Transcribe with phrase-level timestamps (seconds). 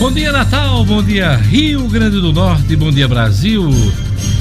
[0.00, 3.68] Bom dia Natal, bom dia Rio Grande do Norte, bom dia Brasil.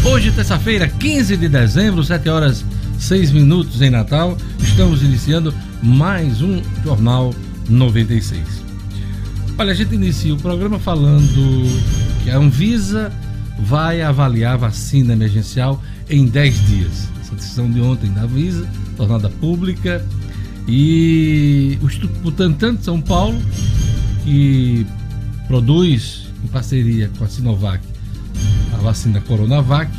[0.06, 2.64] Hoje, terça-feira, 15 de dezembro, 7 horas
[2.98, 5.54] 6 minutos em Natal, estamos iniciando
[5.84, 7.36] mais um Jornal
[7.68, 8.42] 96.
[9.58, 11.68] Olha, a gente inicia o programa falando
[12.24, 13.12] que a Anvisa
[13.60, 17.10] vai avaliar a vacina emergencial em 10 dias.
[17.20, 18.66] Essa decisão de ontem da Anvisa,
[18.96, 20.06] tornada pública,
[20.66, 23.38] e o Instituto Butantan de São Paulo,
[24.24, 24.88] que
[25.50, 27.84] produz em parceria com a Sinovac
[28.72, 29.92] a vacina Coronavac,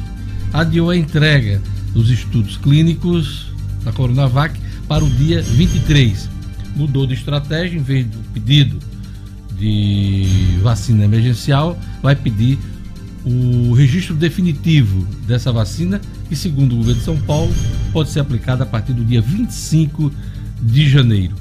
[0.53, 1.61] adiou a entrega
[1.93, 3.53] dos estudos clínicos
[3.85, 6.31] da Coronavac para o dia 23.
[6.77, 8.79] Mudou de estratégia, em vez do pedido
[9.59, 10.25] de
[10.63, 12.57] vacina emergencial, vai pedir
[13.25, 17.53] o registro definitivo dessa vacina, que, segundo o governo de São Paulo,
[17.93, 20.12] pode ser aplicada a partir do dia 25
[20.62, 21.35] de janeiro.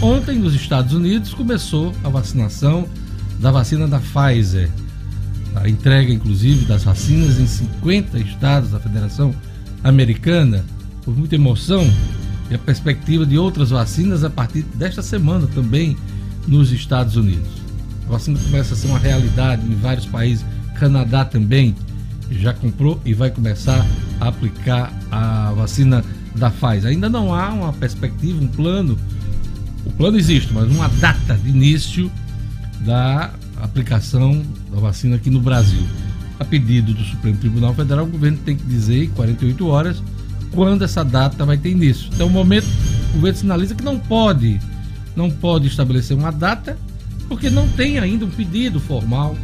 [0.00, 2.88] Ontem, nos Estados Unidos, começou a vacinação
[3.38, 4.70] da vacina da Pfizer.
[5.54, 9.34] A entrega, inclusive, das vacinas em 50 estados da Federação
[9.82, 10.64] Americana.
[11.04, 11.88] Por muita emoção
[12.50, 15.96] e a perspectiva de outras vacinas a partir desta semana também
[16.46, 17.48] nos Estados Unidos.
[18.06, 20.44] A vacina começa a ser uma realidade em vários países.
[20.78, 21.74] Canadá também
[22.30, 23.86] já comprou e vai começar
[24.20, 26.90] a aplicar a vacina da Pfizer.
[26.90, 28.98] Ainda não há uma perspectiva, um plano.
[29.84, 32.10] O plano existe, mas uma data de início
[32.80, 35.82] da aplicação da vacina aqui no Brasil.
[36.38, 40.02] A pedido do Supremo Tribunal Federal, o governo tem que dizer em 48 horas
[40.52, 42.10] quando essa data vai ter início.
[42.14, 42.66] Até o momento,
[43.10, 44.60] o governo sinaliza que não pode,
[45.16, 46.78] não pode estabelecer uma data,
[47.28, 49.36] porque não tem ainda um pedido formal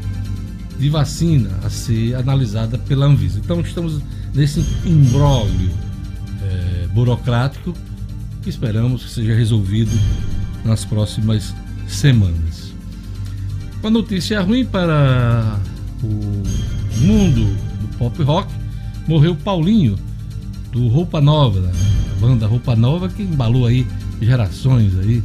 [0.79, 3.39] de vacina a ser analisada pela Anvisa.
[3.39, 4.01] Então estamos
[4.35, 5.71] nesse imbróglio
[6.43, 7.75] é, burocrático
[8.43, 9.93] que esperamos que seja resolvido
[10.65, 11.55] nas próximas
[11.87, 12.64] semanas.
[13.85, 15.61] Uma notícia ruim para
[16.03, 18.51] o mundo do pop rock,
[19.07, 19.98] morreu Paulinho,
[20.73, 21.70] do Roupa Nova, da
[22.19, 23.86] banda Roupa Nova, que embalou aí
[24.23, 25.23] gerações aí,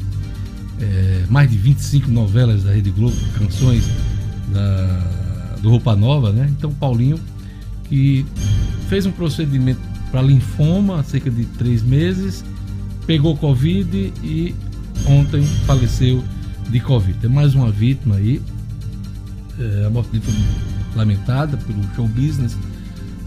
[0.81, 3.89] é, mais de 25 novelas da Rede Globo, canções
[4.51, 6.45] da, do Roupa Nova, né?
[6.57, 7.17] Então Paulinho,
[7.85, 8.25] que
[8.89, 9.79] fez um procedimento
[10.11, 12.43] para linfoma há cerca de três meses,
[13.07, 14.53] pegou Covid e
[15.07, 16.21] ontem faleceu
[16.69, 17.17] de Covid.
[17.19, 18.41] Tem mais uma vítima aí.
[19.59, 20.33] É, a morte dele foi
[20.95, 22.57] lamentada pelo show business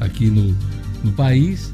[0.00, 0.56] aqui no,
[1.04, 1.70] no país.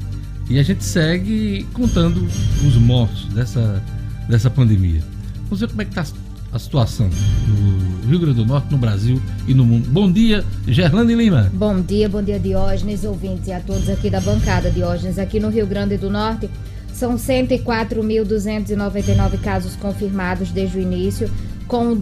[0.49, 2.27] E a gente segue contando
[2.65, 3.83] os mortos dessa,
[4.27, 5.01] dessa pandemia.
[5.43, 6.03] Vamos ver como é que está
[6.51, 7.07] a situação
[7.47, 9.87] no Rio Grande do Norte, no Brasil e no mundo.
[9.89, 11.51] Bom dia, Gerlane Lima.
[11.53, 15.19] Bom dia, bom dia, Diógenes, ouvintes e a todos aqui da bancada, Diógenes.
[15.19, 16.49] Aqui no Rio Grande do Norte,
[16.91, 21.29] são 104.299 casos confirmados desde o início,
[21.67, 21.95] com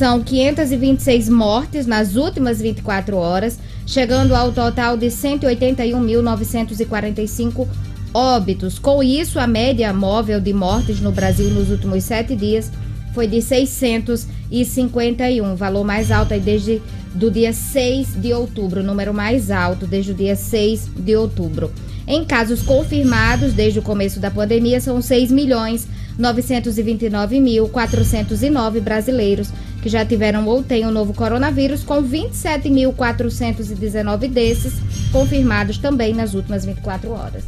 [0.00, 7.68] são 526 mortes nas últimas 24 horas, chegando ao total de 181.945
[8.14, 8.78] óbitos.
[8.78, 12.72] Com isso, a média móvel de mortes no Brasil nos últimos sete dias
[13.12, 16.80] foi de 651, valor mais alto desde
[17.14, 21.70] do dia 6 de outubro, número mais alto desde o dia 6 de outubro.
[22.06, 25.86] Em casos confirmados desde o começo da pandemia, são 6 milhões
[26.18, 34.74] 929.409 brasileiros que já tiveram ou têm o novo coronavírus, com 27.419 desses
[35.10, 37.44] confirmados também nas últimas 24 horas.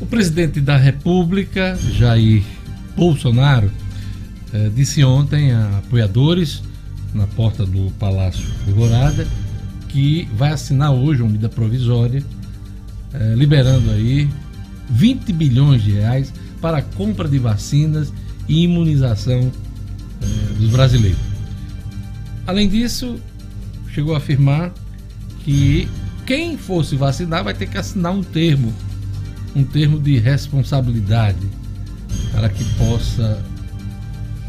[0.00, 2.42] O presidente da República, Jair
[2.96, 3.70] Bolsonaro,
[4.52, 6.62] eh, disse ontem a apoiadores
[7.14, 9.26] na porta do Palácio Alvorada
[9.88, 12.22] que vai assinar hoje uma medida provisória
[13.14, 14.28] eh, liberando aí
[14.90, 18.12] 20 bilhões de reais para a compra de vacinas
[18.48, 19.52] e imunização
[20.20, 20.26] eh,
[20.58, 21.31] dos brasileiros.
[22.52, 23.18] Além disso,
[23.94, 24.74] chegou a afirmar
[25.42, 25.88] que
[26.26, 28.70] quem fosse vacinar vai ter que assinar um termo,
[29.56, 31.48] um termo de responsabilidade
[32.30, 33.42] para que possa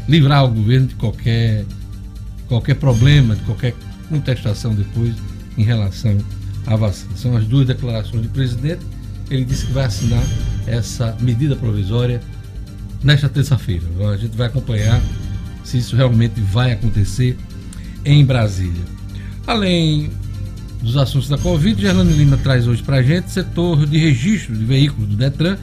[0.06, 1.64] livrar o governo de qualquer
[2.46, 3.74] qualquer problema, de qualquer
[4.10, 5.14] contestação depois
[5.56, 6.18] em relação
[6.66, 7.16] à vacina.
[7.16, 8.84] São as duas declarações do presidente.
[9.30, 10.22] Ele disse que vai assinar
[10.66, 12.20] essa medida provisória
[13.02, 13.86] nesta terça-feira.
[14.12, 15.00] A gente vai acompanhar
[15.64, 17.34] se isso realmente vai acontecer
[18.04, 18.82] em Brasília.
[19.46, 20.10] Além
[20.82, 24.64] dos assuntos da Covid, Gerlane Lima traz hoje para a gente setor de registro de
[24.64, 25.56] veículos do Detran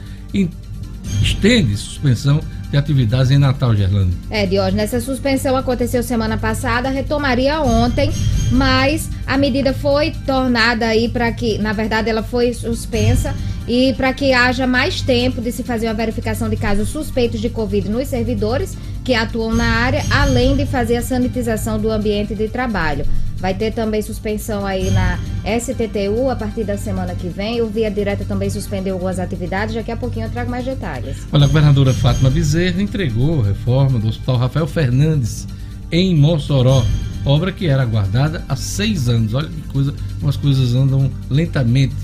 [1.22, 2.40] estende suspensão
[2.70, 4.12] de atividades em Natal, Gerlane.
[4.30, 8.10] É, Diógenes, essa suspensão aconteceu semana passada, retomaria ontem,
[8.50, 13.34] mas a medida foi tornada aí para que, na verdade, ela foi suspensa
[13.68, 17.50] e para que haja mais tempo de se fazer uma verificação de casos suspeitos de
[17.50, 22.48] Covid nos servidores que atuam na área, além de fazer a sanitização do ambiente de
[22.48, 23.04] trabalho.
[23.36, 25.18] Vai ter também suspensão aí na
[25.58, 27.60] STTU a partir da semana que vem.
[27.60, 29.74] O Via Direta também suspendeu algumas atividades.
[29.74, 31.26] Daqui a pouquinho eu trago mais detalhes.
[31.32, 35.48] Olha, a governadora Fátima Bezerra entregou a reforma do Hospital Rafael Fernandes
[35.90, 36.84] em Mossoró.
[37.24, 39.34] Obra que era aguardada há seis anos.
[39.34, 41.96] Olha que coisa, umas coisas andam lentamente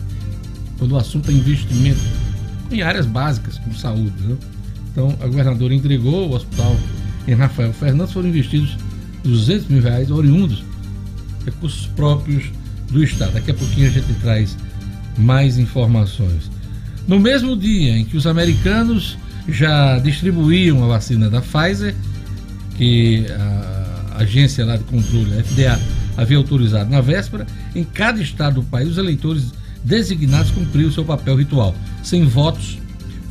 [0.77, 2.01] quando o assunto é investimento
[2.71, 4.13] em áreas básicas, como saúde.
[4.21, 4.37] Né?
[4.99, 6.77] Então, a governadora entregou o hospital
[7.29, 8.77] em Rafael Fernandes, foram investidos
[9.23, 10.65] 200 mil reais oriundos
[11.45, 12.51] recursos próprios
[12.91, 13.35] do Estado.
[13.35, 14.57] Daqui a pouquinho a gente traz
[15.17, 16.51] mais informações.
[17.07, 19.17] No mesmo dia em que os americanos
[19.49, 21.95] já distribuíam a vacina da Pfizer,
[22.77, 25.81] que a agência lá de controle, a FDA,
[26.17, 29.53] havia autorizado na véspera, em cada estado do país os eleitores
[29.85, 31.73] designados cumpriram seu papel ritual,
[32.03, 32.79] sem votos,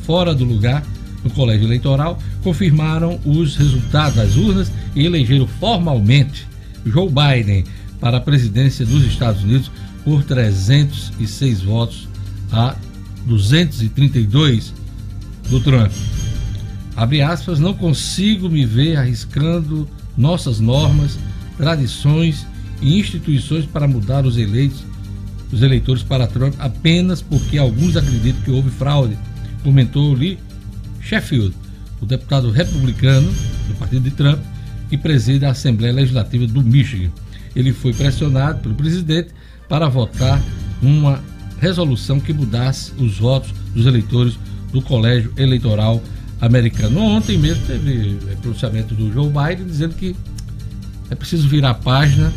[0.06, 0.82] fora do lugar,
[1.24, 6.46] no colégio eleitoral, confirmaram os resultados das urnas e elegeram formalmente
[6.86, 7.64] Joe Biden
[8.00, 9.70] para a presidência dos Estados Unidos
[10.04, 12.08] por 306 votos
[12.52, 12.76] a
[13.26, 14.72] 232
[15.50, 15.92] do Trump.
[16.96, 21.18] Abre aspas, não consigo me ver arriscando nossas normas,
[21.56, 22.46] tradições
[22.80, 24.84] e instituições para mudar os eleitos,
[25.52, 29.16] os eleitores para Trump apenas porque alguns acreditam que houve fraude,
[29.62, 30.38] comentou Lee
[31.08, 31.54] Sheffield,
[32.00, 33.32] o deputado republicano
[33.66, 34.40] do partido de Trump,
[34.90, 37.10] que preside a Assembleia Legislativa do Michigan
[37.58, 39.30] ele foi pressionado pelo presidente
[39.68, 40.40] para votar
[40.80, 41.20] uma
[41.60, 44.38] resolução que mudasse os votos dos eleitores
[44.72, 46.00] do colégio eleitoral
[46.40, 47.00] americano.
[47.00, 50.14] Ontem mesmo teve é, pronunciamento do Joe Biden dizendo que
[51.10, 52.32] é preciso virar a página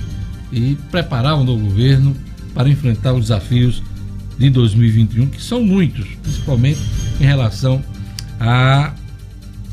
[0.51, 2.15] e preparar um novo governo
[2.53, 3.83] para enfrentar os desafios
[4.39, 6.79] de 2021, que são muitos, principalmente
[7.19, 7.83] em relação
[8.41, 8.93] à,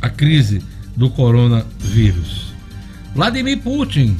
[0.02, 0.62] à crise
[0.94, 2.52] do coronavírus.
[3.14, 4.16] Vladimir Putin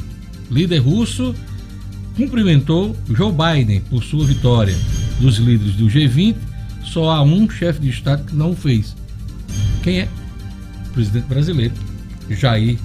[0.49, 1.35] líder russo
[2.15, 4.75] cumprimentou Joe Biden por sua vitória.
[5.19, 6.35] Dos líderes do G20,
[6.83, 8.95] só há um chefe de Estado que não fez.
[9.83, 10.07] Quem é?
[10.87, 11.73] O presidente brasileiro,
[12.29, 12.77] Jair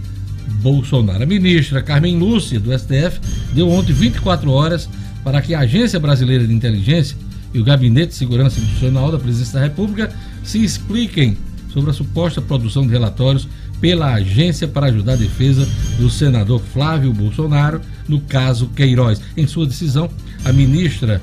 [0.61, 1.23] Bolsonaro.
[1.23, 3.21] A ministra Carmen Lúcia, do STF,
[3.55, 4.89] deu ontem 24 horas
[5.23, 7.17] para que a Agência Brasileira de Inteligência
[7.53, 10.13] e o Gabinete de Segurança Institucional da Presidência da República
[10.43, 11.37] se expliquem
[11.75, 13.49] sobre a suposta produção de relatórios
[13.81, 15.69] pela Agência para Ajudar a Defesa
[15.99, 19.21] do senador Flávio Bolsonaro no caso Queiroz.
[19.37, 20.09] Em sua decisão,
[20.45, 21.21] a ministra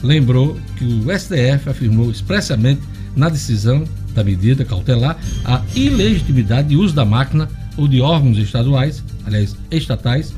[0.00, 2.80] lembrou que o STF afirmou expressamente
[3.16, 3.82] na decisão
[4.14, 10.32] da medida cautelar a ilegitimidade de uso da máquina ou de órgãos estaduais, aliás, estatais,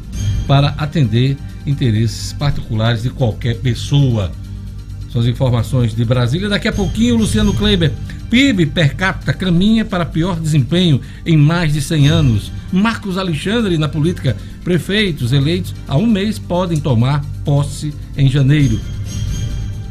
[0.46, 1.36] para atender
[1.66, 4.32] interesses particulares de qualquer pessoa.
[5.12, 6.48] São as informações de Brasília.
[6.48, 7.92] Daqui a pouquinho, Luciano Kleiber
[8.30, 12.52] PIB per capita caminha para pior desempenho em mais de 100 anos.
[12.72, 14.36] Marcos Alexandre na política.
[14.62, 18.80] Prefeitos eleitos há um mês podem tomar posse em janeiro.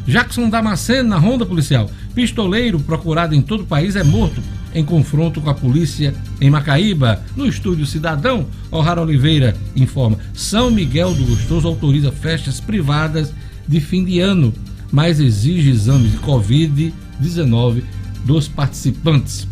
[0.06, 1.90] Jackson Damasceno na ronda policial.
[2.14, 4.40] Pistoleiro procurado em todo o país é morto
[4.74, 7.22] em confronto com a polícia em Macaíba.
[7.36, 13.34] No estúdio Cidadão, O'Hara Oliveira informa: São Miguel do Gostoso autoriza festas privadas
[13.68, 14.54] de fim de ano,
[14.90, 17.82] mas exige exames de Covid-19
[18.24, 19.46] dos participantes.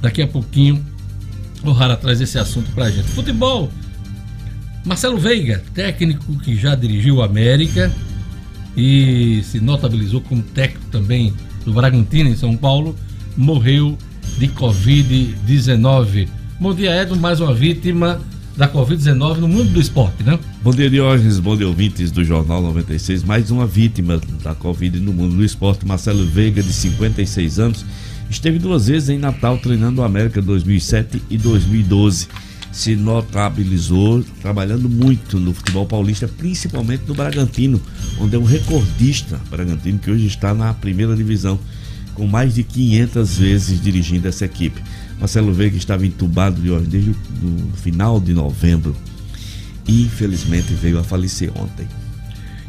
[0.00, 0.84] Daqui a pouquinho
[1.64, 3.08] o Rara traz esse assunto pra gente.
[3.08, 3.70] Futebol.
[4.84, 7.92] Marcelo Veiga, técnico que já dirigiu o América
[8.76, 11.34] e se notabilizou como técnico também
[11.64, 12.96] do Bragantino em São Paulo,
[13.36, 13.98] morreu
[14.38, 16.28] de Covid-19.
[16.60, 18.20] Bom dia, Edson, mais uma vítima
[18.58, 20.36] da Covid-19 no mundo do esporte, né?
[20.64, 23.22] Bom dia, Diógenes, bom dia, ouvintes do Jornal 96.
[23.22, 27.86] Mais uma vítima da Covid no mundo do esporte, Marcelo Veiga, de 56 anos,
[28.28, 32.26] esteve duas vezes em Natal treinando o América 2007 e 2012.
[32.72, 37.80] Se notabilizou trabalhando muito no futebol paulista, principalmente no Bragantino,
[38.18, 41.60] onde é um recordista Bragantino que hoje está na primeira divisão,
[42.12, 44.82] com mais de 500 vezes dirigindo essa equipe.
[45.18, 47.16] Marcelo Veiga estava entubado de desde o
[47.76, 48.94] final de novembro
[49.86, 51.88] e infelizmente veio a falecer ontem.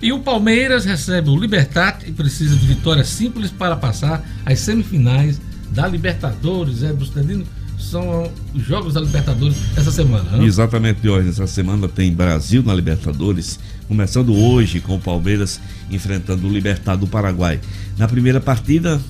[0.01, 5.39] E o Palmeiras recebe o Libertar e precisa de vitória simples para passar às semifinais
[5.71, 6.83] da Libertadores.
[6.83, 7.45] É, Bustedino,
[7.77, 10.37] são os Jogos da Libertadores essa semana.
[10.37, 10.45] Né?
[10.45, 11.29] Exatamente, hoje.
[11.29, 15.59] Essa semana tem Brasil na Libertadores, começando hoje com o Palmeiras
[15.91, 17.59] enfrentando o Libertad do Paraguai.
[17.97, 19.01] Na primeira partida,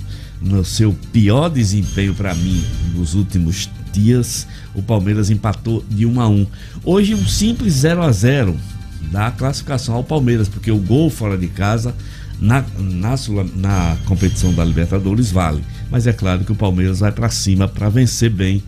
[0.42, 2.64] no seu pior desempenho para mim
[2.96, 6.48] nos últimos dias, o Palmeiras empatou de 1 a 1.
[6.84, 8.56] Hoje um simples 0 a 0
[9.12, 11.96] dá classificação ao Palmeiras, porque o gol fora de casa
[12.40, 13.16] na, na,
[13.56, 15.64] na competição da Libertadores vale.
[15.90, 18.64] Mas é claro que o Palmeiras vai para cima para vencer bem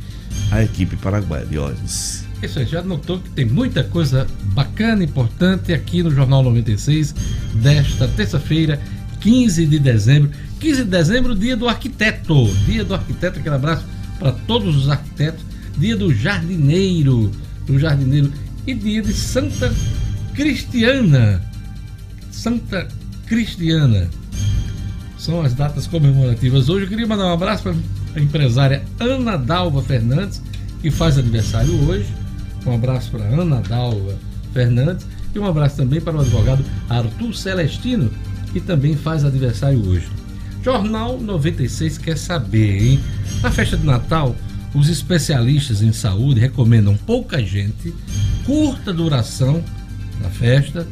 [0.49, 2.25] a equipe paraguaia, Diógenes.
[2.41, 7.13] Isso aí, já notou que tem muita coisa bacana, importante aqui no Jornal 96
[7.53, 8.81] desta terça-feira,
[9.19, 10.31] 15 de dezembro.
[10.61, 12.45] 15 de dezembro, dia do arquiteto.
[12.67, 13.83] Dia do arquiteto, aquele abraço
[14.19, 15.43] para todos os arquitetos.
[15.75, 17.31] Dia do jardineiro,
[17.65, 18.31] do jardineiro
[18.67, 19.73] e dia de Santa
[20.35, 21.41] Cristiana.
[22.29, 22.87] Santa
[23.25, 24.07] Cristiana.
[25.17, 26.69] São as datas comemorativas.
[26.69, 27.75] Hoje eu queria mandar um abraço para
[28.15, 30.43] a empresária Ana Dalva Fernandes,
[30.79, 32.05] que faz aniversário hoje.
[32.67, 34.15] Um abraço para Ana Dalva
[34.53, 38.11] Fernandes e um abraço também para o advogado Arthur Celestino,
[38.53, 40.20] que também faz aniversário hoje.
[40.63, 42.99] Jornal 96 quer saber, hein?
[43.41, 44.35] Na festa de Natal,
[44.73, 47.93] os especialistas em saúde recomendam pouca gente,
[48.45, 49.63] curta duração
[50.21, 50.87] na festa,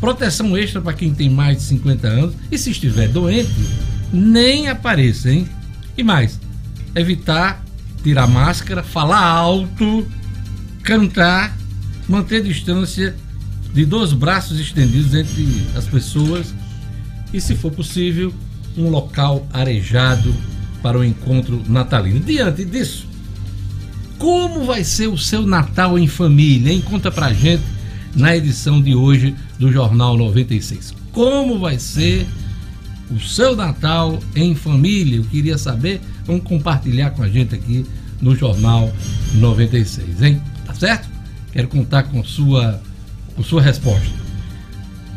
[0.00, 3.50] proteção extra para quem tem mais de 50 anos e se estiver doente,
[4.12, 5.48] nem apareça, hein?
[5.96, 6.38] E mais,
[6.94, 7.64] evitar
[8.04, 10.06] tirar máscara, falar alto,
[10.82, 11.56] cantar,
[12.06, 13.16] manter distância
[13.72, 16.54] de dois braços estendidos entre as pessoas
[17.32, 18.32] e, se for possível,
[18.76, 20.34] um local arejado
[20.82, 22.20] para o encontro natalino.
[22.20, 23.06] Diante disso,
[24.18, 26.72] como vai ser o seu Natal em família?
[26.72, 26.80] Hein?
[26.80, 27.62] Conta pra gente
[28.14, 30.94] na edição de hoje do Jornal 96.
[31.12, 32.26] Como vai ser
[33.10, 35.16] o seu Natal em família?
[35.16, 36.00] Eu queria saber.
[36.26, 37.84] Vamos compartilhar com a gente aqui
[38.20, 38.90] no Jornal
[39.34, 40.40] 96, hein?
[40.64, 41.08] Tá certo?
[41.52, 42.80] Quero contar com sua,
[43.36, 44.23] com sua resposta.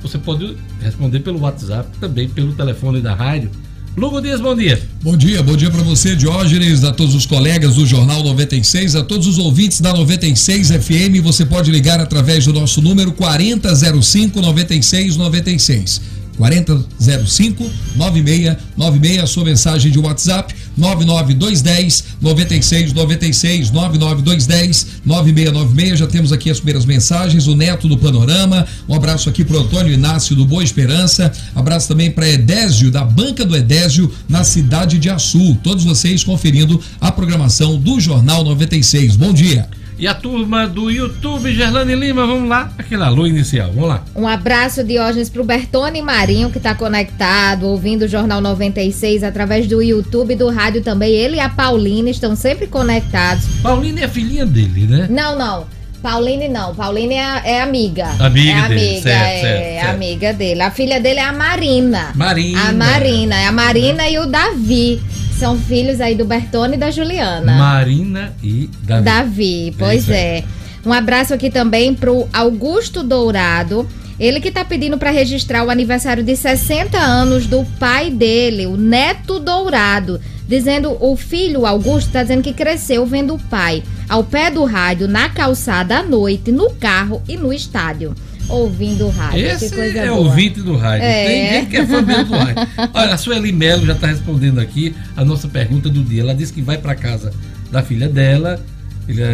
[0.01, 3.49] Você pode responder pelo WhatsApp, também pelo telefone da rádio
[3.97, 4.79] Lugo Dias, bom dia.
[5.01, 9.03] Bom dia, bom dia para você, Diógenes, a todos os colegas do Jornal 96, a
[9.03, 11.19] todos os ouvintes da 96 FM.
[11.23, 16.01] Você pode ligar através do nosso número 4005 9696.
[16.37, 25.99] 4005 9696, a sua mensagem de WhatsApp 99210 9696 99210 9696.
[25.99, 27.47] Já temos aqui as primeiras mensagens.
[27.47, 28.65] O Neto do Panorama.
[28.87, 31.31] Um abraço aqui pro Antônio Inácio do Boa Esperança.
[31.55, 35.57] Abraço também para Edésio da Banca do Edésio na cidade de Açu.
[35.63, 39.15] Todos vocês conferindo a programação do Jornal 96.
[39.15, 39.67] Bom dia.
[39.99, 44.03] E a turma do YouTube, Gerlane Lima, vamos lá, aquele alô inicial, vamos lá.
[44.15, 49.81] Um abraço, Diógenes, pro Bertone Marinho, que está conectado, ouvindo o Jornal 96 através do
[49.81, 51.13] YouTube e do rádio também.
[51.13, 53.45] Ele e a Paulina estão sempre conectados.
[53.63, 55.07] Paulina é filhinha dele, né?
[55.09, 55.65] Não, não.
[55.99, 58.09] Pauline não, Pauline é, é amiga.
[58.19, 59.89] Amiga é dele, amiga, certo, é certo, certo.
[59.89, 60.61] amiga dele.
[60.61, 62.11] A filha dele é a Marina.
[62.15, 62.69] Marina.
[62.69, 65.01] A Marina, é a Marina e o Davi.
[65.37, 67.55] São filhos aí do Bertone e da Juliana.
[67.55, 69.03] Marina e Davi.
[69.03, 70.39] Davi, pois é.
[70.39, 70.43] é.
[70.83, 73.87] Um abraço aqui também pro Augusto Dourado.
[74.19, 78.75] Ele que tá pedindo para registrar o aniversário de 60 anos do pai dele, o
[78.75, 80.19] Neto Dourado.
[80.47, 85.07] Dizendo, o filho Augusto tá dizendo que cresceu vendo o pai ao pé do rádio,
[85.07, 88.15] na calçada à noite, no carro e no estádio
[88.49, 89.45] ouvindo o rádio.
[89.45, 90.19] Esse é boa.
[90.19, 91.05] ouvinte do rádio.
[91.05, 91.27] É.
[91.27, 92.67] Tem gente que é fã do rádio.
[92.93, 96.21] Olha, a Sueli Melo já está respondendo aqui a nossa pergunta do dia.
[96.21, 97.33] Ela disse que vai para casa
[97.71, 98.59] da filha dela,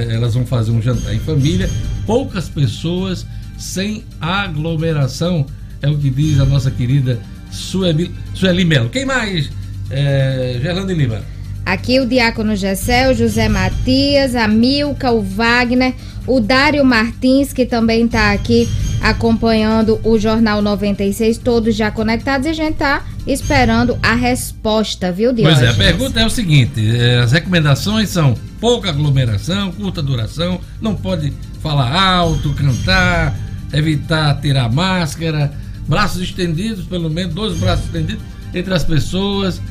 [0.10, 1.70] elas vão fazer um jantar em família,
[2.05, 3.25] poucas pessoas,
[3.58, 5.46] sem aglomeração,
[5.82, 7.20] é o que diz a nossa querida
[7.51, 8.89] Sueli, Sueli Melo.
[8.89, 9.50] Quem mais?
[9.89, 11.22] É, Gerlando Lima.
[11.65, 15.93] Aqui o Diácono Gessel, José Matias, a Milka, o Wagner,
[16.27, 18.67] o Dário Martins, que também está aqui
[19.01, 25.34] acompanhando o Jornal 96, todos já conectados, e a gente está esperando a resposta, viu,
[25.34, 25.60] Diógenes?
[25.60, 30.60] Pois é, a pergunta é o seguinte: é, as recomendações são pouca aglomeração, curta duração,
[30.82, 33.38] não pode falar alto, cantar,
[33.74, 35.51] evitar tirar máscara,
[35.88, 39.62] braços estendidos, pelo menos dois braços estendidos entre as pessoas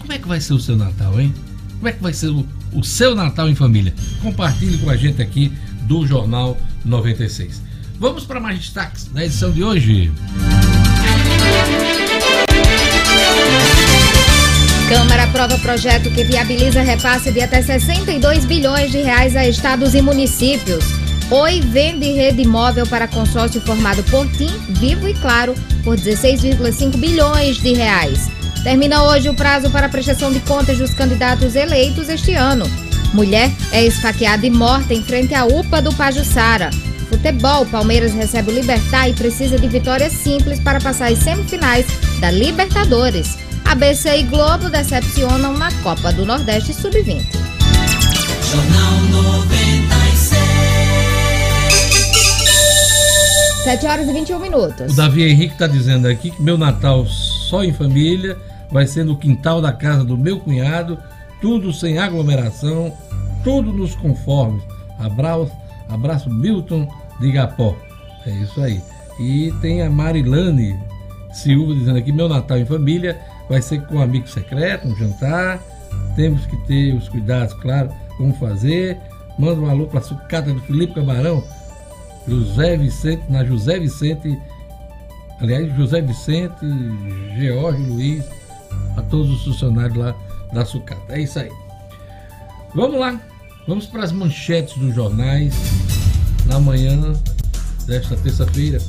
[0.00, 1.32] como é que vai ser o seu Natal, hein?
[1.76, 3.94] Como é que vai ser o, o seu Natal em família?
[4.20, 5.52] Compartilhe com a gente aqui
[5.82, 7.62] do Jornal 96.
[7.98, 10.10] Vamos para mais destaques da edição de hoje.
[14.88, 20.02] Câmara aprova projeto que viabiliza repasse de até 62 bilhões de reais a estados e
[20.02, 20.84] municípios.
[21.30, 25.54] Oi vende rede imóvel para consórcio formado por TIM, Vivo e Claro
[25.84, 28.39] por 16,5 bilhões de reais.
[28.62, 32.66] Termina hoje o prazo para prestação de contas dos candidatos eleitos este ano.
[33.14, 36.70] Mulher é esfaqueada e morta em frente à UPA do Pajuçara.
[37.08, 41.86] Futebol, Palmeiras recebe o Libertar e precisa de vitórias simples para passar as semifinais
[42.20, 43.38] da Libertadores.
[43.64, 47.24] ABC e Globo decepcionam na Copa do Nordeste Sub-20.
[48.52, 50.40] Jornal 96.
[53.64, 54.92] 7 horas e 21 minutos.
[54.92, 58.36] O Davi Henrique está dizendo aqui que meu Natal só em família
[58.70, 60.98] vai ser no quintal da casa do meu cunhado,
[61.40, 62.92] tudo sem aglomeração,
[63.42, 64.62] tudo nos conformes.
[64.98, 65.52] Abraço,
[65.88, 67.74] abraço Milton de Igapó.
[68.26, 68.80] É isso aí.
[69.18, 70.78] E tem a Marilane
[71.32, 75.60] Silva dizendo aqui: meu Natal em família vai ser com um amigo secreto, um jantar.
[76.14, 78.98] Temos que ter os cuidados, claro, como fazer.
[79.38, 81.42] Manda um alô para a sucata do Felipe Camarão,
[82.28, 84.38] José Vicente, na José Vicente,
[85.40, 86.66] aliás, José Vicente,
[87.38, 88.24] George Luiz,
[88.96, 90.14] a todos os funcionários lá
[90.52, 91.12] da sucata.
[91.12, 91.50] É isso aí.
[92.74, 93.20] Vamos lá,
[93.66, 95.54] vamos para as manchetes dos jornais
[96.46, 96.96] na manhã
[97.86, 98.80] desta terça-feira.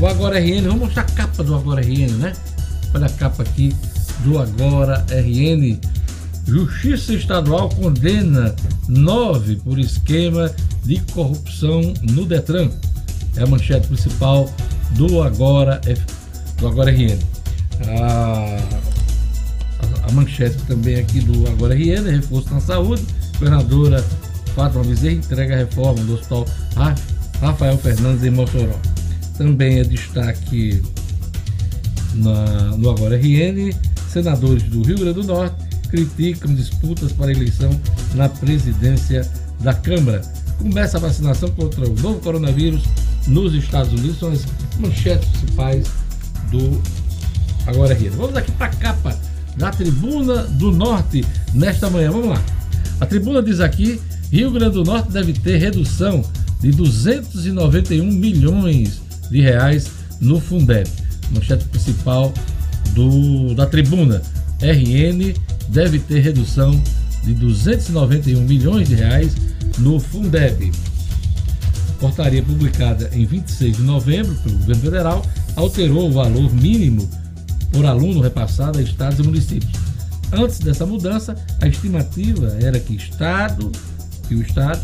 [0.00, 2.32] O Agora RN, vamos mostrar a capa do Agora RN, né?
[2.94, 3.74] Olha a capa aqui
[4.20, 5.78] do Agora RN.
[6.46, 8.54] Justiça Estadual condena
[8.86, 10.50] nove por esquema
[10.82, 12.70] de corrupção no Detran.
[13.36, 14.50] É a manchete principal
[14.90, 15.80] do Agora,
[16.58, 17.18] do Agora RN.
[17.88, 18.93] A,
[20.06, 23.04] a, manchete também aqui do Agora RN, reforço na saúde.
[23.38, 24.04] Governadora
[24.54, 26.46] Fátima Bezerra entrega a reforma do Hospital
[27.40, 28.78] Rafael Fernandes em Mossoró.
[29.36, 30.82] Também é destaque
[32.14, 33.72] na, no Agora RN,
[34.08, 35.56] senadores do Rio Grande do Norte
[35.88, 37.70] criticam disputas para eleição
[38.14, 39.28] na presidência
[39.60, 40.22] da Câmara.
[40.58, 42.82] Começa a vacinação contra o novo coronavírus
[43.26, 44.44] nos Estados Unidos, são as
[44.78, 45.86] manchetes principais
[46.50, 46.80] do
[47.66, 48.10] Agora RN.
[48.10, 52.10] Vamos aqui para a capa da Tribuna do Norte nesta manhã.
[52.10, 52.42] Vamos lá.
[53.00, 56.24] A tribuna diz aqui Rio Grande do Norte deve ter redução
[56.60, 60.88] de 291 milhões de reais no Fundeb.
[61.30, 62.32] Manchete principal
[62.94, 64.22] do, da tribuna.
[64.60, 65.34] RN
[65.68, 66.80] deve ter redução
[67.22, 69.34] de 291 milhões de reais
[69.78, 70.72] no Fundeb.
[72.00, 77.08] Portaria publicada em 26 de novembro pelo governo federal alterou o valor mínimo
[77.74, 79.72] por aluno repassado a estados e municípios.
[80.32, 83.70] Antes dessa mudança, a estimativa era que estado
[84.28, 84.80] que o Estado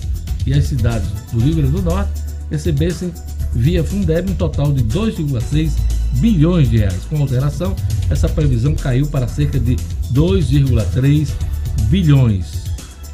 [0.47, 2.11] e as cidades do Rio Grande do Norte
[2.51, 3.13] recebessem
[3.53, 5.73] via Fundeb um total de 2,6
[6.19, 7.05] bilhões de reais.
[7.09, 7.75] Com alteração,
[8.11, 9.77] essa previsão caiu para cerca de
[10.13, 11.31] 2,3
[11.89, 12.65] bilhões.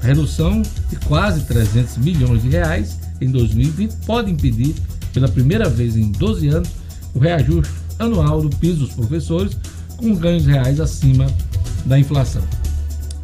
[0.03, 4.75] A redução de quase 300 milhões de reais em 2020 pode impedir,
[5.13, 6.69] pela primeira vez em 12 anos,
[7.15, 9.57] o reajuste anual do piso dos professores
[9.97, 11.27] com ganhos reais acima
[11.85, 12.43] da inflação.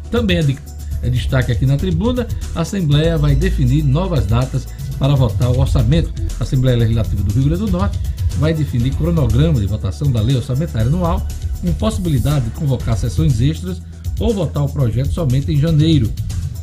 [0.09, 0.57] Também é de
[1.03, 4.65] é destaque aqui na tribuna, a Assembleia vai definir novas datas
[4.97, 6.13] para votar o orçamento.
[6.39, 7.99] A Assembleia Legislativa do Rio Grande do Norte
[8.37, 11.27] vai definir cronograma de votação da lei orçamentária anual,
[11.59, 13.81] com possibilidade de convocar sessões extras
[14.17, 16.09] ou votar o projeto somente em janeiro.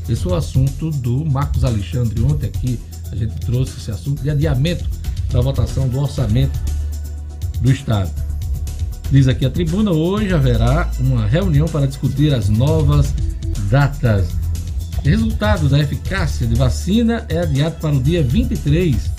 [0.09, 2.23] Esse é o assunto do Marcos Alexandre.
[2.23, 2.81] Ontem aqui
[3.13, 4.85] a gente trouxe esse assunto de adiamento
[5.31, 6.59] da votação do orçamento
[7.61, 8.11] do Estado.
[9.11, 13.13] Diz aqui a tribuna, hoje haverá uma reunião para discutir as novas
[13.69, 14.29] datas.
[15.03, 19.11] Resultado da eficácia de vacina é adiado para o dia 23,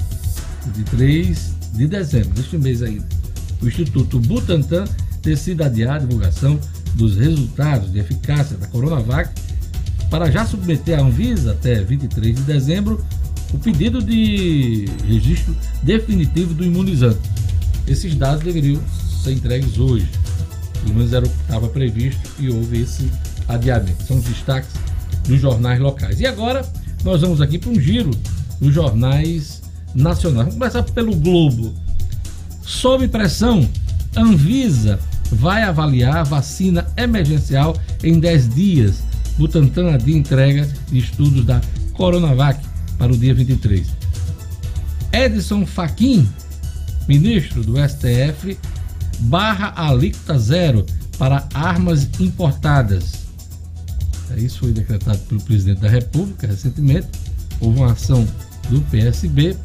[0.75, 3.05] 23 de dezembro deste mês ainda.
[3.61, 4.85] O Instituto Butantan
[5.21, 6.59] decide adiar a divulgação
[6.95, 9.29] dos resultados de eficácia da Coronavac
[10.09, 13.03] para já submeter à Anvisa até 23 de dezembro
[13.53, 17.19] o pedido de registro definitivo do imunizante.
[17.87, 18.81] Esses dados deveriam
[19.23, 20.07] ser entregues hoje.
[20.83, 23.11] Pelo menos era o que estava previsto e houve esse
[23.47, 24.03] adiamento.
[24.03, 24.71] São os destaques
[25.27, 26.19] dos jornais locais.
[26.19, 26.65] E agora
[27.03, 28.11] nós vamos aqui para um giro
[28.59, 29.61] dos jornais
[29.93, 30.47] nacionais.
[30.47, 31.73] Vamos começar pelo Globo.
[32.61, 33.67] Sob pressão,
[34.15, 34.99] Anvisa
[35.31, 39.03] vai avaliar vacina emergencial em 10 dias.
[39.37, 41.61] Butantan de entrega de estudos da
[41.93, 42.59] Coronavac
[42.97, 43.87] para o dia 23.
[45.11, 46.27] Edson Fachin,
[47.11, 48.57] ministro do STF,
[49.19, 50.85] barra alíquota zero
[51.17, 53.25] para armas importadas.
[54.37, 57.07] Isso foi decretado pelo presidente da República recentemente.
[57.59, 58.25] Houve uma ação
[58.69, 59.57] do PSB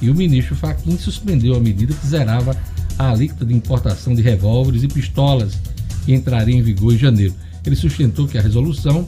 [0.00, 2.56] e o ministro Fachin suspendeu a medida que zerava
[2.98, 5.58] a alíquota de importação de revólveres e pistolas
[6.06, 7.34] que entraria em vigor em janeiro.
[7.66, 9.06] Ele sustentou que a resolução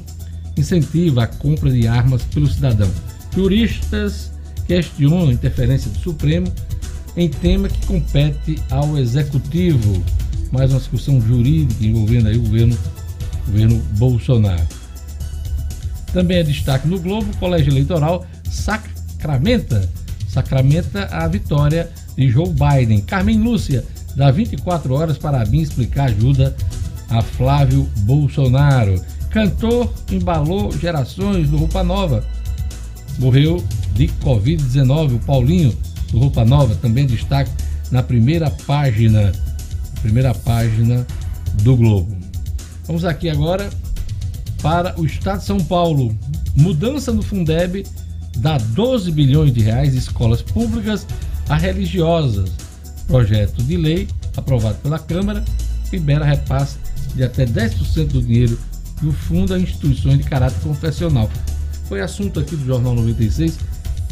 [0.54, 2.90] incentiva a compra de armas pelo cidadão.
[3.34, 4.30] Juristas
[4.66, 6.46] questionam a interferência do Supremo
[7.16, 10.02] em tema que compete ao Executivo.
[10.52, 12.78] Mais uma discussão jurídica envolvendo aí o governo,
[13.46, 14.66] governo Bolsonaro.
[16.12, 19.88] Também é destaque no Globo, o Colégio Eleitoral sacramenta,
[20.28, 23.00] sacramenta a vitória de Joe Biden.
[23.00, 23.84] Carmen Lúcia,
[24.16, 26.54] dá 24 horas para vir explicar ajuda
[27.08, 29.00] a Flávio Bolsonaro.
[29.30, 32.24] Cantor embalou gerações do Roupa Nova.
[33.18, 33.62] Morreu
[33.94, 35.14] de Covid-19.
[35.14, 35.76] O Paulinho
[36.10, 37.50] do Roupa Nova também destaque
[37.90, 39.32] na primeira página,
[40.02, 41.06] primeira página
[41.62, 42.16] do Globo.
[42.86, 43.68] Vamos aqui agora
[44.62, 46.16] para o Estado de São Paulo.
[46.56, 47.86] Mudança no Fundeb
[48.36, 51.06] dá 12 bilhões de reais escolas públicas
[51.48, 52.50] a religiosas.
[53.06, 55.44] Projeto de lei aprovado pela Câmara
[55.92, 56.78] libera repasse
[57.14, 58.58] de até 10% do dinheiro
[59.02, 61.28] do fundo a instituições de caráter confessional.
[61.88, 63.58] Foi assunto aqui do Jornal 96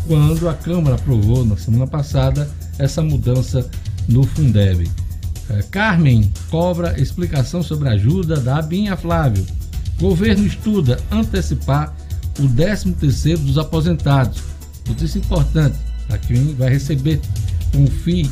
[0.08, 3.70] quando a Câmara aprovou na semana passada essa mudança
[4.08, 4.90] no Fundeb.
[5.50, 9.46] É, Carmen cobra explicação sobre a ajuda da Abinha Flávio.
[10.00, 11.94] Governo estuda antecipar
[12.38, 14.42] o 13º dos aposentados.
[14.86, 17.20] Notícia importante, para quem vai receber
[17.74, 18.30] o fim,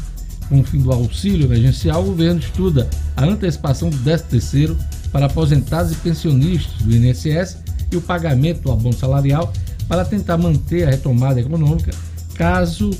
[0.50, 4.74] o fim do auxílio emergencial, o governo estuda a antecipação do 13º
[5.12, 7.58] para aposentados e pensionistas do INSS
[7.92, 9.52] e o pagamento do abono salarial
[9.88, 11.90] para tentar manter a retomada econômica
[12.34, 12.90] caso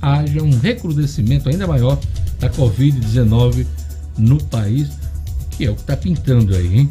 [0.00, 1.98] haja um recrudescimento ainda maior
[2.38, 3.66] da Covid-19
[4.18, 4.88] no país,
[5.50, 6.88] que é o que está pintando aí, hein?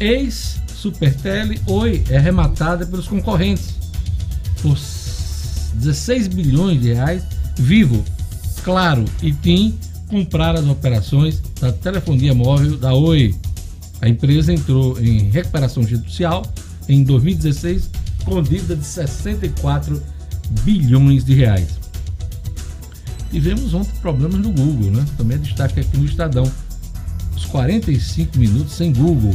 [0.00, 3.74] Ex-Supertele, Oi, é arrematada pelos concorrentes
[4.60, 4.76] por
[5.74, 7.22] 16 bilhões de reais.
[7.56, 8.02] Vivo,
[8.64, 13.34] Claro e TIM compraram as operações da telefonia móvel da Oi.
[14.00, 16.42] A empresa entrou em recuperação judicial
[16.88, 17.90] em 2016
[18.24, 20.02] com dívida de 64
[20.64, 21.80] bilhões de reais.
[23.30, 25.04] Tivemos ontem problemas no Google, né?
[25.16, 26.50] Também é destaque aqui no Estadão.
[27.34, 29.34] Os 45 minutos sem Google.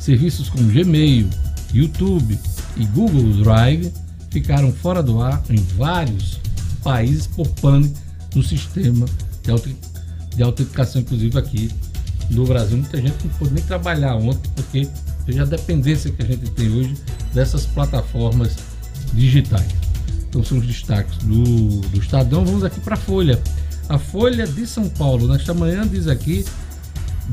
[0.00, 1.28] Serviços como Gmail,
[1.72, 2.38] YouTube
[2.76, 3.92] e Google Drive
[4.30, 6.40] ficaram fora do ar em vários
[6.82, 7.94] países por pânico
[8.34, 9.06] no sistema
[10.34, 11.70] de autenticação, inclusive aqui
[12.30, 12.76] no Brasil.
[12.76, 14.88] Muita gente não pôde nem trabalhar ontem, porque
[15.26, 16.94] veja a dependência que a gente tem hoje
[17.32, 18.56] dessas plataformas
[19.12, 19.68] digitais.
[20.28, 22.44] Então são os destaques do, do Estadão.
[22.44, 23.40] Vamos aqui para a Folha.
[23.88, 26.44] A Folha de São Paulo, nesta manhã, diz aqui: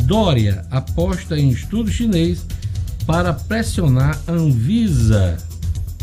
[0.04, 2.46] Dória aposta em estudo chinês
[3.06, 5.38] para pressionar a Anvisa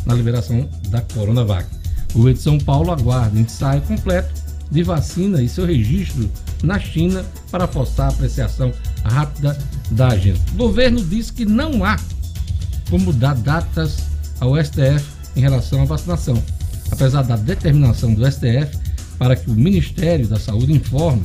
[0.05, 1.69] na liberação da Coronavac.
[2.11, 4.33] O governo de São Paulo aguarda ensaio completo
[4.71, 6.29] de vacina e seu registro
[6.63, 8.73] na China para forçar a apreciação
[9.05, 9.59] rápida
[9.91, 10.41] da agenda.
[10.53, 11.99] O governo diz que não há
[12.91, 14.09] como dar datas
[14.41, 15.05] ao STF
[15.37, 16.43] em relação à vacinação
[16.91, 18.77] apesar da determinação do STF
[19.19, 21.23] para que o Ministério da Saúde informe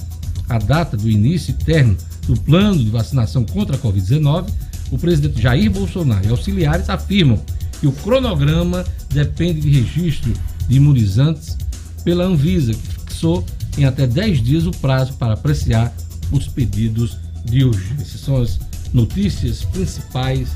[0.49, 4.49] a data do início e término do plano de vacinação contra a Covid-19,
[4.91, 7.41] o presidente Jair Bolsonaro e auxiliares afirmam
[7.79, 10.33] que o cronograma depende de registro
[10.67, 11.57] de imunizantes
[12.03, 12.87] pela Anvisa, que
[13.23, 13.45] fixou
[13.77, 15.93] em até 10 dias o prazo para apreciar
[16.31, 18.19] os pedidos de urgência.
[18.19, 18.59] São as
[18.93, 20.49] notícias principais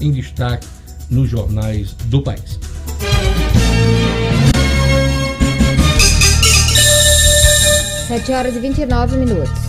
[0.00, 0.66] em destaque
[1.08, 2.58] nos jornais do país.
[8.08, 9.62] 7 horas e 29 minutos.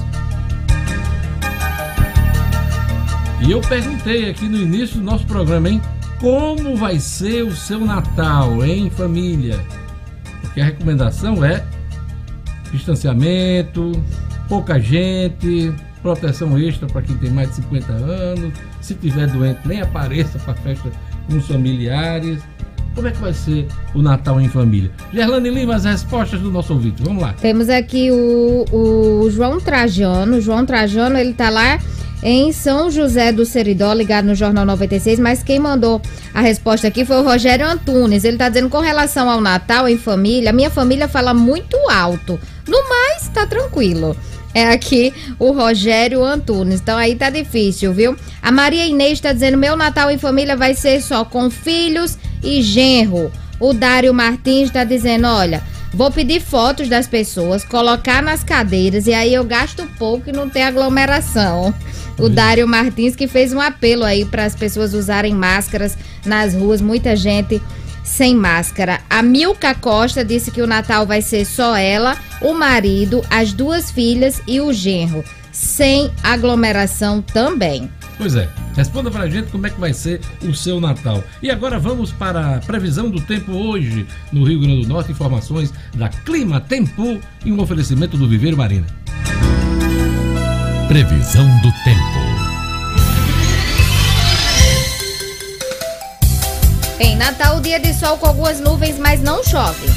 [3.45, 5.81] E eu perguntei aqui no início do nosso programa, hein?
[6.19, 9.59] Como vai ser o seu Natal, hein, família?
[10.41, 11.63] Porque a recomendação é
[12.77, 13.91] distanciamento,
[14.49, 18.53] pouca gente, proteção extra para quem tem mais de 50 anos.
[18.81, 20.91] Se tiver doente, nem apareça para a festa
[21.27, 22.41] com os familiares.
[22.93, 24.91] Como é que vai ser o Natal em família?
[25.11, 27.01] Gerlane Lima, as respostas do nosso ouvinte.
[27.01, 27.33] Vamos lá.
[27.33, 30.37] Temos aqui o, o João Trajano.
[30.37, 31.79] O João Trajano, ele tá lá
[32.21, 36.01] em São José do Seridó, ligado no Jornal 96, mas quem mandou
[36.33, 38.23] a resposta aqui foi o Rogério Antunes.
[38.23, 42.39] Ele tá dizendo com relação ao Natal em família, minha família fala muito alto.
[43.13, 44.15] No mais, tá tranquilo.
[44.53, 46.79] É aqui o Rogério Antunes.
[46.79, 48.15] Então aí tá difícil, viu?
[48.41, 52.61] A Maria Inês está dizendo: meu Natal em família vai ser só com filhos e
[52.61, 53.31] genro.
[53.59, 59.13] O Dário Martins está dizendo: olha, vou pedir fotos das pessoas, colocar nas cadeiras e
[59.13, 61.73] aí eu gasto pouco e não tem aglomeração.
[62.17, 66.79] O Dário Martins que fez um apelo aí para as pessoas usarem máscaras nas ruas,
[66.79, 67.59] muita gente
[68.03, 68.99] sem máscara.
[69.09, 73.89] A Milka Costa disse que o Natal vai ser só ela, o marido, as duas
[73.89, 77.89] filhas e o genro, sem aglomeração também.
[78.17, 81.23] Pois é, responda pra gente como é que vai ser o seu Natal.
[81.41, 85.11] E agora vamos para a previsão do tempo hoje no Rio Grande do Norte.
[85.11, 88.87] Informações da Clima Tempo e um oferecimento do Viveiro Marina.
[90.87, 92.22] Previsão do tempo.
[97.03, 99.89] Em Natal, dia de sol com algumas nuvens, mas não chove.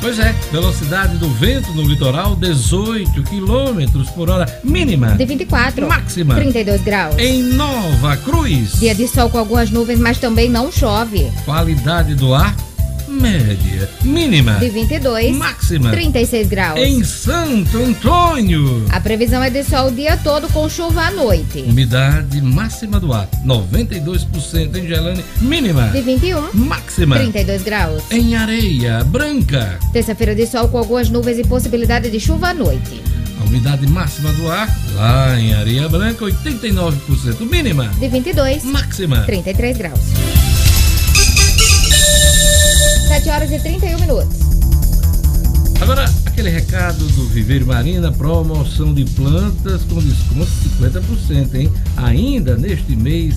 [0.00, 5.08] Pois é, velocidade do vento no litoral 18 km por hora mínima.
[5.08, 5.86] De 24.
[5.86, 6.34] Máxima.
[6.36, 7.18] 32 graus.
[7.18, 8.80] Em Nova Cruz.
[8.80, 11.30] Dia de sol com algumas nuvens, mas também não chove.
[11.44, 12.56] Qualidade do ar
[13.08, 13.88] média.
[14.02, 14.54] Mínima.
[14.54, 15.36] De 22.
[15.36, 15.90] Máxima.
[15.90, 16.78] 36 graus.
[16.78, 18.84] Em Santo Antônio.
[18.90, 21.60] A previsão é de sol o dia todo com chuva à noite.
[21.60, 25.24] Umidade máxima do ar 92% em Gelane.
[25.40, 25.88] Mínima.
[25.88, 26.52] De 21.
[26.54, 27.16] Máxima.
[27.16, 28.02] 32 graus.
[28.10, 29.78] Em Areia Branca.
[29.92, 33.02] Terça-feira de sol com algumas nuvens e possibilidade de chuva à noite.
[33.40, 37.40] A umidade máxima do ar, lá em Areia Branca, 89%.
[37.48, 37.88] Mínima.
[37.98, 38.64] De 22.
[38.64, 39.20] Máxima.
[39.22, 40.00] 33 graus.
[43.06, 44.36] 7 horas e 31 minutos.
[45.80, 51.72] Agora, aquele recado do Viveiro Marina, promoção de plantas com desconto de 50%, hein?
[51.96, 53.36] Ainda neste mês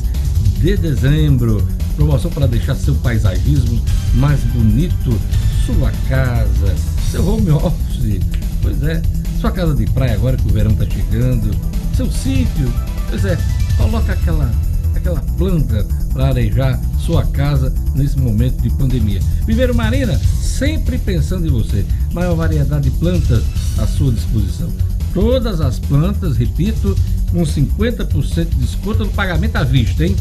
[0.58, 1.66] de dezembro.
[1.96, 3.80] Promoção para deixar seu paisagismo
[4.16, 5.20] mais bonito,
[5.66, 6.76] sua casa,
[7.12, 8.22] seu home office.
[8.64, 9.02] Pois é,
[9.40, 11.56] sua casa de praia agora que o verão está chegando,
[11.96, 12.74] seu sítio.
[13.10, 13.38] Pois é,
[13.78, 14.52] coloca aquela
[14.96, 19.20] aquela planta para arejar sua casa nesse momento de pandemia.
[19.46, 21.86] Viveiro Marina, sempre pensando em você.
[22.14, 23.44] Maior variedade de plantas
[23.78, 24.72] à sua disposição.
[25.14, 26.96] Todas as plantas, repito,
[27.32, 30.16] com 50% de desconto no pagamento à vista, hein?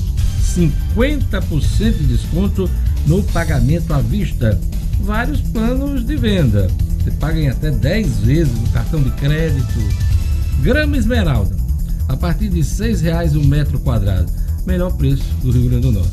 [0.56, 2.70] 50% de desconto
[3.06, 4.58] no pagamento à vista.
[5.02, 6.68] Vários planos de venda.
[6.98, 9.78] Você paga em até 10 vezes no cartão de crédito.
[10.62, 11.54] Grama esmeralda,
[12.08, 14.37] a partir de R$ 6,00 o um metro quadrado
[14.68, 16.12] melhor preço do Rio Grande do Norte.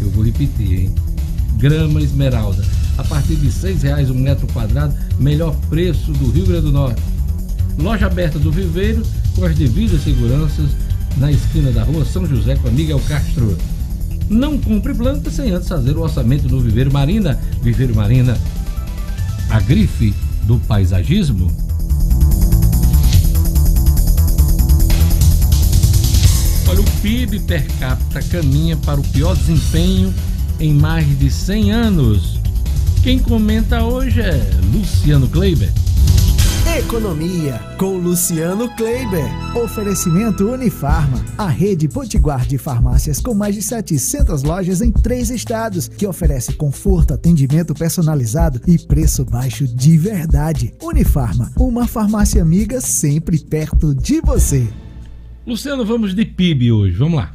[0.00, 0.94] Eu vou repetir, hein?
[1.56, 2.62] Grama esmeralda,
[2.98, 7.00] a partir de R$ reais um metro quadrado, melhor preço do Rio Grande do Norte.
[7.78, 9.04] Loja aberta do Viveiro,
[9.36, 10.68] com as devidas seguranças,
[11.16, 13.56] na esquina da rua São José com a Miguel Castro.
[14.28, 17.38] Não compre planta sem antes fazer o orçamento do Viveiro Marina.
[17.62, 18.36] Viveiro Marina,
[19.48, 21.65] a grife do paisagismo.
[27.06, 30.12] PIB per capita caminha para o pior desempenho
[30.58, 32.40] em mais de 100 anos.
[33.00, 35.72] Quem comenta hoje é Luciano Kleiber.
[36.76, 39.24] Economia com Luciano Kleiber.
[39.56, 45.86] Oferecimento Unifarma, a rede potiguar de farmácias com mais de 700 lojas em três estados,
[45.86, 50.74] que oferece conforto, atendimento personalizado e preço baixo de verdade.
[50.82, 54.66] Unifarma, uma farmácia amiga sempre perto de você.
[55.46, 57.32] Luciano, vamos de PIB hoje, vamos lá.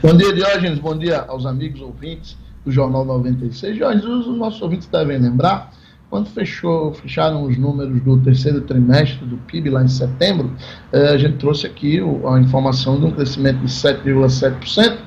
[0.00, 3.74] Bom dia, Diógenes, bom dia aos amigos ouvintes do Jornal 96.
[3.74, 5.72] Diógenes, os nossos ouvintes devem lembrar,
[6.08, 10.54] quando fechou, fecharam os números do terceiro trimestre do PIB lá em setembro,
[10.92, 14.98] eh, a gente trouxe aqui a informação de um crescimento de 7,7%,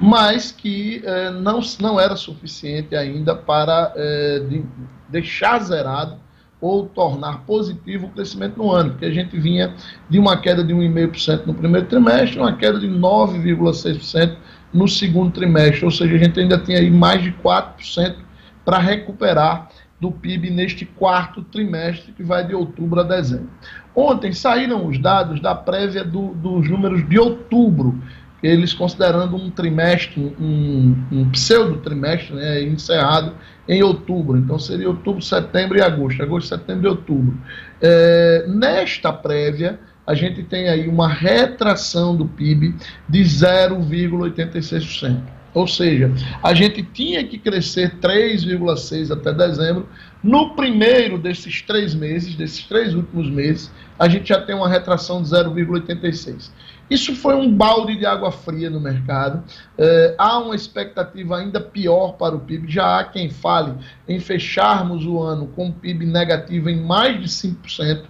[0.00, 4.64] mas que eh, não, não era suficiente ainda para eh, de,
[5.08, 6.25] deixar zerado
[6.60, 9.74] ou tornar positivo o crescimento no ano, porque a gente vinha
[10.08, 14.36] de uma queda de 1,5% no primeiro trimestre, uma queda de 9,6%
[14.72, 18.16] no segundo trimestre, ou seja, a gente ainda tem aí mais de 4%
[18.64, 19.68] para recuperar
[20.00, 23.48] do PIB neste quarto trimestre, que vai de outubro a dezembro.
[23.94, 27.98] Ontem saíram os dados da prévia do, dos números de outubro,
[28.42, 33.34] eles considerando um trimestre, um, um pseudo trimestre né, encerrado
[33.68, 34.36] em outubro.
[34.36, 36.22] Então seria outubro, setembro e agosto.
[36.22, 37.38] Agosto, setembro e outubro.
[37.80, 42.74] É, nesta prévia, a gente tem aí uma retração do PIB
[43.08, 45.20] de 0,86%.
[45.52, 49.88] Ou seja, a gente tinha que crescer 3,6% até dezembro.
[50.22, 55.22] No primeiro desses três meses, desses três últimos meses, a gente já tem uma retração
[55.22, 56.50] de 0,86%.
[56.88, 59.42] Isso foi um balde de água fria no mercado.
[59.76, 62.70] É, há uma expectativa ainda pior para o PIB.
[62.70, 63.74] Já há quem fale
[64.08, 68.04] em fecharmos o ano com PIB negativo em mais de 5%.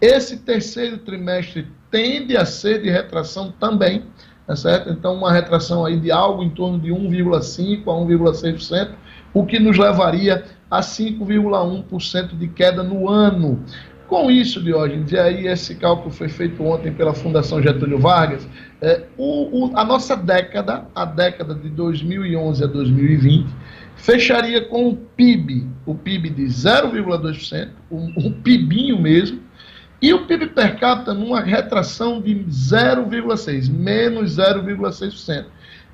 [0.00, 4.04] Esse terceiro trimestre tende a ser de retração também,
[4.46, 4.90] tá certo?
[4.90, 8.90] Então, uma retração aí de algo em torno de 1,5% a 1,6%,
[9.34, 13.62] o que nos levaria a 5,1% de queda no ano.
[14.10, 18.44] Com isso, Diógenes, e aí esse cálculo foi feito ontem pela Fundação Getúlio Vargas,
[18.82, 23.48] é, o, o, a nossa década, a década de 2011 a 2020,
[23.94, 29.40] fecharia com o PIB, o PIB de 0,2%, o, o PIBinho mesmo,
[30.02, 35.44] e o PIB per capita numa retração de 0,6%, menos 0,6%.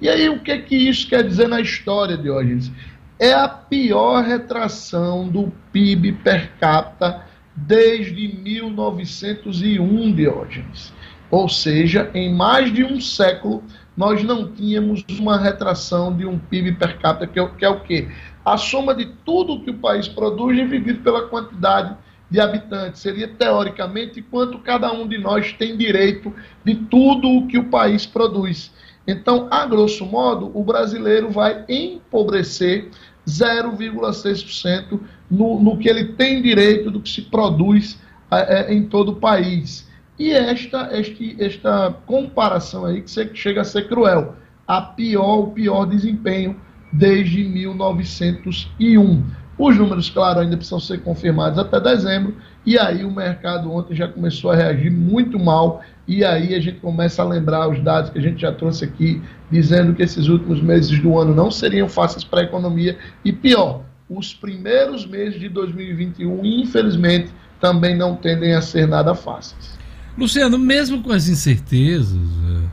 [0.00, 2.72] E aí o que, que isso quer dizer na história, Diógenes?
[3.18, 10.92] É a pior retração do PIB per capita desde 1901, Diógenes.
[11.30, 13.64] Ou seja, em mais de um século,
[13.96, 17.80] nós não tínhamos uma retração de um PIB per capita, que é, que é o
[17.80, 18.08] quê?
[18.44, 21.96] A soma de tudo que o país produz dividido pela quantidade
[22.30, 23.00] de habitantes.
[23.00, 26.32] Seria, teoricamente, quanto cada um de nós tem direito
[26.64, 28.72] de tudo o que o país produz.
[29.06, 32.90] Então, a grosso modo, o brasileiro vai empobrecer
[33.26, 37.98] 0,6% no, no que ele tem direito do que se produz
[38.30, 39.88] é, em todo o país.
[40.18, 44.34] E esta, este, esta comparação aí que chega a ser cruel.
[44.66, 46.56] A pior, o pior desempenho
[46.92, 49.22] desde 1901.
[49.58, 52.34] Os números, claro, ainda precisam ser confirmados até dezembro,
[52.64, 56.78] e aí o mercado ontem já começou a reagir muito mal, e aí a gente
[56.80, 60.60] começa a lembrar os dados que a gente já trouxe aqui, dizendo que esses últimos
[60.60, 65.48] meses do ano não seriam fáceis para a economia, e pior, os primeiros meses de
[65.48, 69.76] 2021, infelizmente, também não tendem a ser nada fáceis.
[70.16, 72.70] Luciano, mesmo com as incertezas uh,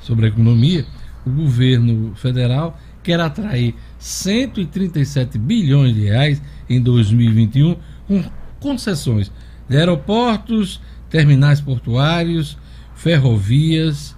[0.00, 0.84] sobre a economia,
[1.24, 8.24] o governo federal quer atrair 137 bilhões de reais em 2021 com
[8.60, 9.30] concessões
[9.68, 12.58] de aeroportos, terminais portuários,
[12.94, 14.16] ferrovias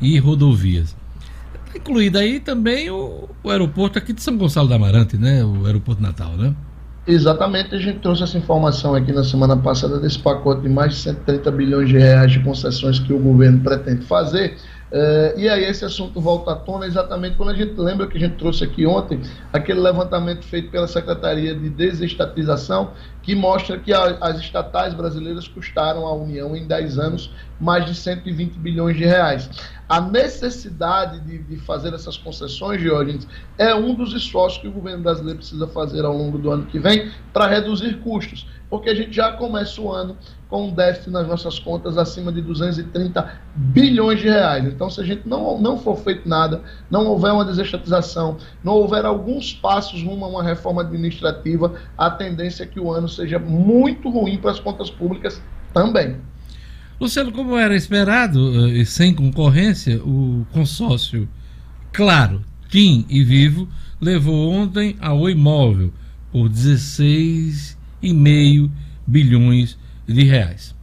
[0.00, 0.96] e rodovias.
[1.74, 5.44] Incluído aí também o, o, aeroporto aqui de São Gonçalo da Amarante, né?
[5.44, 6.54] O aeroporto Natal, né?
[7.06, 11.00] Exatamente, a gente trouxe essa informação aqui na semana passada desse pacote de mais de
[11.00, 14.56] 130 bilhões de reais de concessões que o governo pretende fazer.
[14.92, 18.20] Uh, e aí esse assunto volta à tona exatamente quando a gente lembra que a
[18.20, 22.90] gente trouxe aqui ontem aquele levantamento feito pela Secretaria de Desestatização
[23.22, 27.32] que mostra que a, as estatais brasileiras custaram à União em 10 anos
[27.62, 29.48] mais de 120 bilhões de reais.
[29.88, 35.02] A necessidade de, de fazer essas concessões, Diógenes, é um dos esforços que o governo
[35.02, 39.12] brasileiro precisa fazer ao longo do ano que vem para reduzir custos, porque a gente
[39.12, 40.16] já começa o ano
[40.48, 44.64] com um déficit nas nossas contas acima de 230 bilhões de reais.
[44.64, 49.04] Então, se a gente não, não for feito nada, não houver uma desestatização, não houver
[49.04, 54.10] alguns passos rumo a uma reforma administrativa, a tendência é que o ano seja muito
[54.10, 55.40] ruim para as contas públicas
[55.72, 56.16] também.
[57.00, 61.26] Luciano, como era esperado eh, e sem concorrência, o consórcio
[61.92, 63.68] Claro, TIM e Vivo
[64.00, 65.92] levou ontem a Oi Móvel
[66.30, 68.70] por 16,5
[69.06, 70.74] bilhões de reais.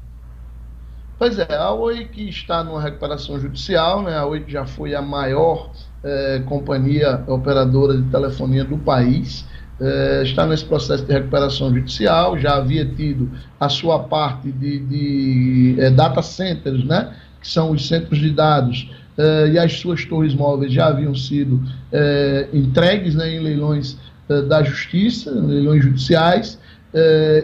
[1.18, 4.16] Pois é, a Oi que está numa recuperação judicial, né?
[4.16, 5.72] a Oi já foi a maior
[6.04, 9.46] eh, companhia operadora de telefonia do país,
[9.82, 15.76] é, está nesse processo de recuperação judicial, já havia tido a sua parte de, de
[15.80, 20.34] é, data centers, né, que são os centros de dados, é, e as suas torres
[20.34, 21.62] móveis já haviam sido
[22.54, 23.98] entregues né, em leilões
[24.48, 26.60] da justiça, leilões judiciais,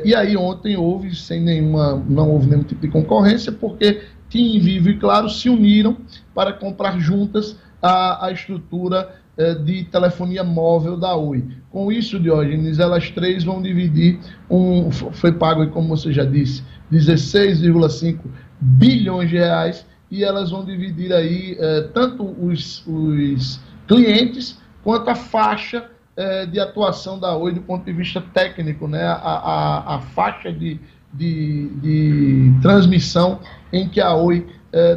[0.04, 4.90] e aí ontem houve, sem nenhuma, não houve nenhum tipo de concorrência, porque TIM, Vivo
[4.90, 5.98] e Claro se uniram
[6.34, 11.44] para comprar juntas a, a estrutura eh, de telefonia móvel da Oi.
[11.76, 14.18] Com isso, Diógenes, elas três vão dividir
[14.50, 14.90] um.
[14.92, 18.20] Foi pago, como você já disse, 16,5
[18.62, 23.60] bilhões de reais e elas vão dividir aí eh, tanto os, os
[23.90, 29.04] clientes quanto a faixa eh, de atuação da Oi do ponto de vista técnico, né?
[29.04, 30.80] a, a, a faixa de,
[31.14, 33.42] de, de, transmissão
[33.74, 34.48] em que a Oi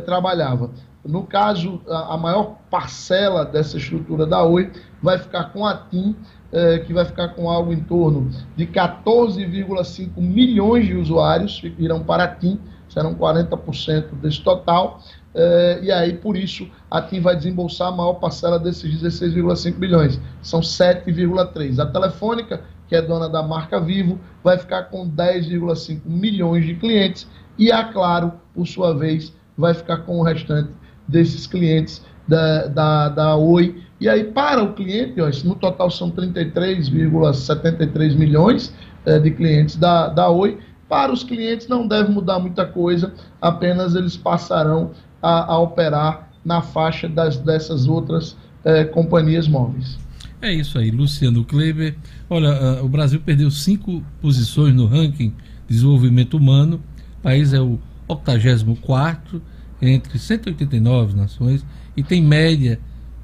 [0.06, 0.70] trabalhava.
[1.04, 4.70] No caso, a, a maior parcela dessa estrutura da Oi
[5.02, 6.16] vai ficar com a TIM,
[6.52, 12.02] eh, que vai ficar com algo em torno de 14,5 milhões de usuários que irão
[12.02, 12.58] para a TIM,
[12.88, 15.00] serão 40% desse total.
[15.34, 20.20] Eh, e aí, por isso, a TIM vai desembolsar a maior parcela desses 16,5 bilhões,
[20.42, 21.78] são 7,3.
[21.78, 27.28] A Telefônica, que é dona da marca Vivo, vai ficar com 10,5 milhões de clientes.
[27.58, 30.70] E a Claro, por sua vez, vai ficar com o restante
[31.06, 33.82] desses clientes da, da, da Oi.
[34.00, 38.72] E aí, para o cliente, no total são 33,73 milhões
[39.04, 40.58] é, de clientes da, da Oi.
[40.88, 46.62] Para os clientes não deve mudar muita coisa, apenas eles passarão a, a operar na
[46.62, 49.98] faixa das, dessas outras é, companhias móveis.
[50.40, 51.96] É isso aí, Luciano Kleber.
[52.30, 55.30] Olha, uh, o Brasil perdeu cinco posições no ranking
[55.66, 56.80] de desenvolvimento humano.
[57.18, 59.42] O país é o 84
[59.82, 61.66] entre 189 nações
[61.96, 62.78] e tem média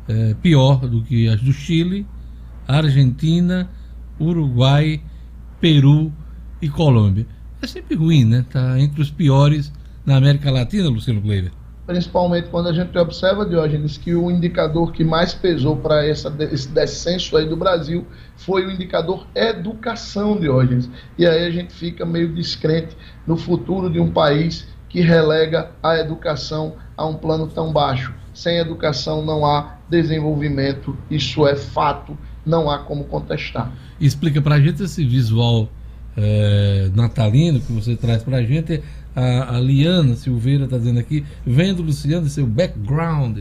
[0.08, 2.06] é, pior do que as do Chile,
[2.66, 3.68] Argentina,
[4.20, 5.00] Uruguai,
[5.60, 6.12] Peru
[6.60, 7.26] e Colômbia.
[7.60, 8.44] É sempre ruim, né?
[8.50, 9.72] Tá entre os piores
[10.04, 11.50] na América Latina, Luciano Kleber.
[11.86, 17.36] Principalmente quando a gente observa, Diógenes, que o indicador que mais pesou para esse descenso
[17.36, 20.88] aí do Brasil foi o indicador educação, Diógenes.
[21.18, 22.96] E aí a gente fica meio descrente
[23.26, 28.14] no futuro de um país que relega a educação a um plano tão baixo.
[28.34, 33.72] Sem educação não há desenvolvimento, isso é fato, não há como contestar.
[34.00, 35.68] Explica para a gente esse visual
[36.16, 38.82] é, natalino que você traz para a gente.
[39.14, 43.38] A, Liana Silveira está dizendo aqui, vendo Luciano seu background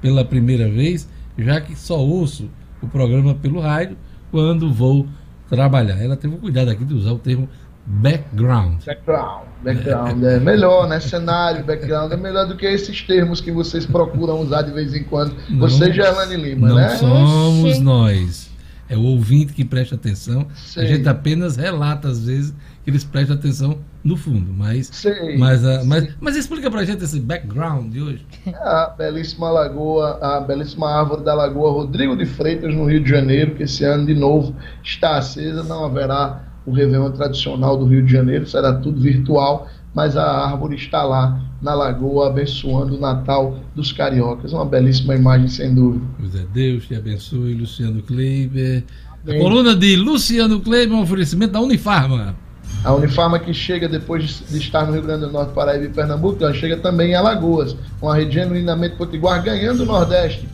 [0.00, 2.48] pela primeira vez, já que só ouço
[2.80, 3.96] o programa pelo rádio
[4.30, 5.06] quando vou
[5.48, 6.00] trabalhar.
[6.00, 7.48] Ela teve o cuidado aqui de usar o termo
[7.86, 8.84] background.
[8.84, 10.98] Background, background é, é melhor, né?
[11.00, 15.04] Cenário, background é melhor do que esses termos que vocês procuram usar de vez em
[15.04, 15.34] quando.
[15.48, 16.88] Não, Você, Gerlane Lima, não né?
[16.90, 17.80] Não somos Oxi.
[17.80, 18.56] nós.
[18.88, 20.46] É o ouvinte que presta atenção.
[20.54, 20.84] Sei.
[20.84, 24.52] A gente apenas relata, às vezes, que eles prestam atenção no fundo.
[24.52, 25.36] Mas, Sei.
[25.36, 28.24] mas, uh, mas, mas explica pra gente esse background de hoje.
[28.54, 33.56] A belíssima lagoa, a belíssima árvore da Lagoa Rodrigo de Freitas, no Rio de Janeiro,
[33.56, 35.64] que esse ano, de novo, está acesa.
[35.64, 40.74] Não haverá o Réveillon tradicional do Rio de Janeiro, será tudo virtual, mas a árvore
[40.76, 44.52] está lá na lagoa abençoando o Natal dos cariocas.
[44.52, 46.04] Uma belíssima imagem, sem dúvida.
[46.18, 48.84] Pois é, Deus te abençoe, Luciano Kleiber.
[49.26, 52.36] A coluna de Luciano Kleiber é um oferecimento da Unifarma.
[52.84, 56.42] A Unifarma que chega depois de estar no Rio Grande do Norte, Paraíba e Pernambuco,
[56.42, 60.46] ela chega também em Alagoas, uma rede genuinamente potiguar ganhando o Nordeste.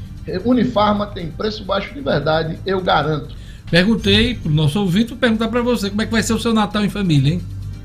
[0.45, 3.35] Unifarma tem preço baixo de verdade, eu garanto.
[3.73, 6.53] Perguntei pro nosso ouvinte, vou perguntar para você como é que vai ser o seu
[6.53, 7.43] Natal em família, hein?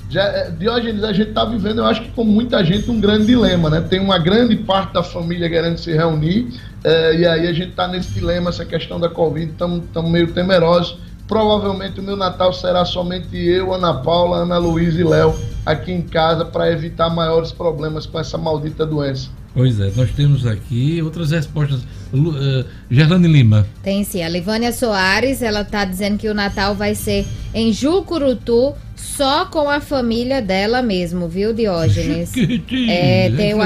[0.10, 3.28] Já, é, Diógenes, a gente está vivendo, eu acho que com muita gente, um grande
[3.28, 3.80] dilema, né?
[3.80, 6.50] Tem uma grande parte da família querendo se reunir,
[6.84, 10.98] é, e aí a gente está nesse dilema, essa questão da Covid, estamos meio temerosos.
[11.26, 16.02] Provavelmente o meu Natal será somente eu, Ana Paula, Ana Luísa e Léo aqui em
[16.02, 19.30] casa para evitar maiores problemas com essa maldita doença.
[19.54, 21.82] Pois é, nós temos aqui outras respostas.
[22.14, 23.68] Uh, Gerlane Lima.
[23.84, 24.24] Tem sim.
[24.24, 29.70] A Livânia Soares, ela tá dizendo que o Natal vai ser em Jucurutu, só com
[29.70, 32.32] a família dela mesmo, viu, Diógenes?
[32.88, 33.60] é, tem o,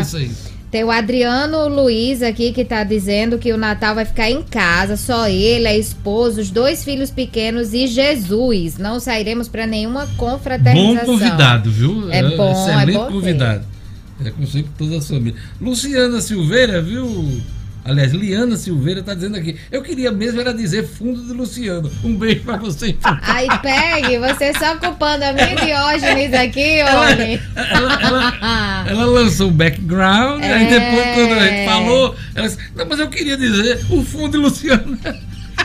[0.72, 4.96] tem o Adriano Luiz aqui que tá dizendo que o Natal vai ficar em casa,
[4.96, 8.78] só ele, a esposa, os dois filhos pequenos e Jesus.
[8.78, 11.06] Não sairemos para nenhuma confraternização.
[11.06, 12.10] Bom convidado, viu?
[12.10, 13.66] É bom, é Excelente é bom convidado.
[13.66, 13.81] É
[14.30, 15.40] com sempre toda a família.
[15.60, 17.42] Luciana Silveira, viu?
[17.84, 19.58] Aliás, Liana Silveira tá dizendo aqui.
[19.72, 21.92] Eu queria mesmo era dizer fundo de Luciano.
[22.04, 22.96] Um beijo pra você.
[23.04, 27.42] Ai, pegue, você só ocupando a minha Diógenes aqui, homem.
[27.56, 30.54] Ela, ela, ela, ela, lançou o background, é...
[30.54, 34.32] aí depois, quando a gente falou, ela disse, não, mas eu queria dizer o fundo
[34.32, 34.98] de Luciano.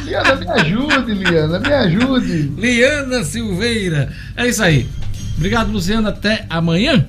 [0.02, 2.42] Liana, me ajude, Liana, me ajude.
[2.56, 4.12] Liana Silveira.
[4.36, 4.88] É isso aí.
[5.36, 6.08] Obrigado, Luciano.
[6.08, 7.06] Até amanhã.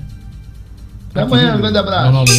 [1.18, 2.32] Até amanhã, um grande abraço.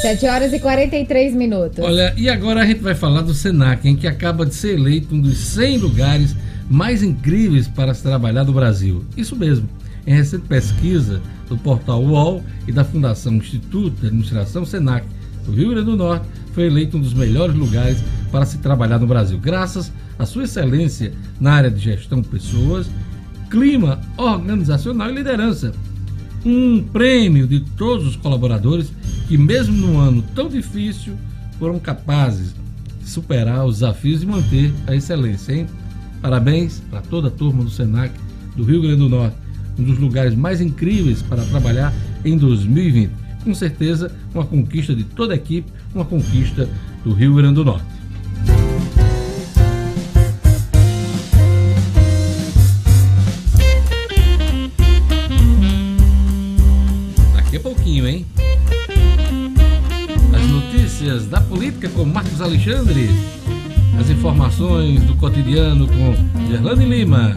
[0.00, 1.78] 7 horas e 43 minutos.
[1.78, 5.14] Olha, e agora a gente vai falar do Senac, em que acaba de ser eleito
[5.14, 6.34] um dos 100 lugares
[6.70, 9.04] mais incríveis para se trabalhar no Brasil.
[9.14, 9.68] Isso mesmo.
[10.06, 11.20] Em recente pesquisa
[11.50, 15.06] do portal UOL e da Fundação Instituto de Administração Senac
[15.44, 17.98] do Rio Grande do Norte, foi eleito um dos melhores lugares
[18.32, 22.88] para se trabalhar no Brasil, graças à sua excelência na área de gestão de pessoas,
[23.50, 25.72] clima organizacional e liderança
[26.46, 28.92] um prêmio de todos os colaboradores
[29.26, 31.14] que, mesmo num ano tão difícil,
[31.58, 32.54] foram capazes
[33.00, 35.52] de superar os desafios e manter a excelência.
[35.52, 35.66] Hein?
[36.22, 38.12] Parabéns para toda a turma do SENAC
[38.54, 39.36] do Rio Grande do Norte,
[39.76, 41.92] um dos lugares mais incríveis para trabalhar
[42.24, 43.10] em 2020.
[43.42, 46.68] Com certeza, uma conquista de toda a equipe, uma conquista
[47.04, 47.95] do Rio Grande do Norte.
[57.66, 58.24] Pouquinho, hein?
[60.32, 63.08] As notícias da política com Marcos Alexandre.
[63.98, 67.34] As informações do cotidiano com Gerlane Lima.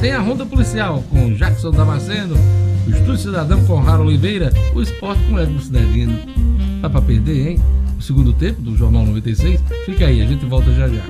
[0.00, 2.34] Tem a Ronda Policial com Jackson Damasceno.
[2.86, 4.50] O Estúdio Cidadão com Raro Oliveira.
[4.74, 6.18] O Esporte com Edmo Cidadino.
[6.80, 7.62] Tá pra perder, hein?
[7.98, 9.60] O segundo tempo do Jornal 96.
[9.84, 11.02] Fica aí, a gente volta já já.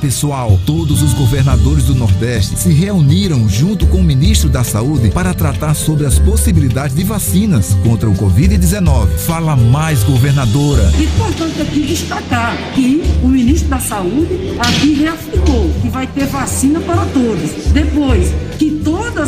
[0.00, 5.34] Pessoal, todos os governadores do Nordeste se reuniram junto com o ministro da Saúde para
[5.34, 9.08] tratar sobre as possibilidades de vacinas contra o Covid-19.
[9.18, 10.90] Fala mais, governadora.
[10.98, 17.04] Importante aqui destacar que o ministro da Saúde aqui reafirmou que vai ter vacina para
[17.06, 17.72] todos.
[17.72, 18.65] Depois, que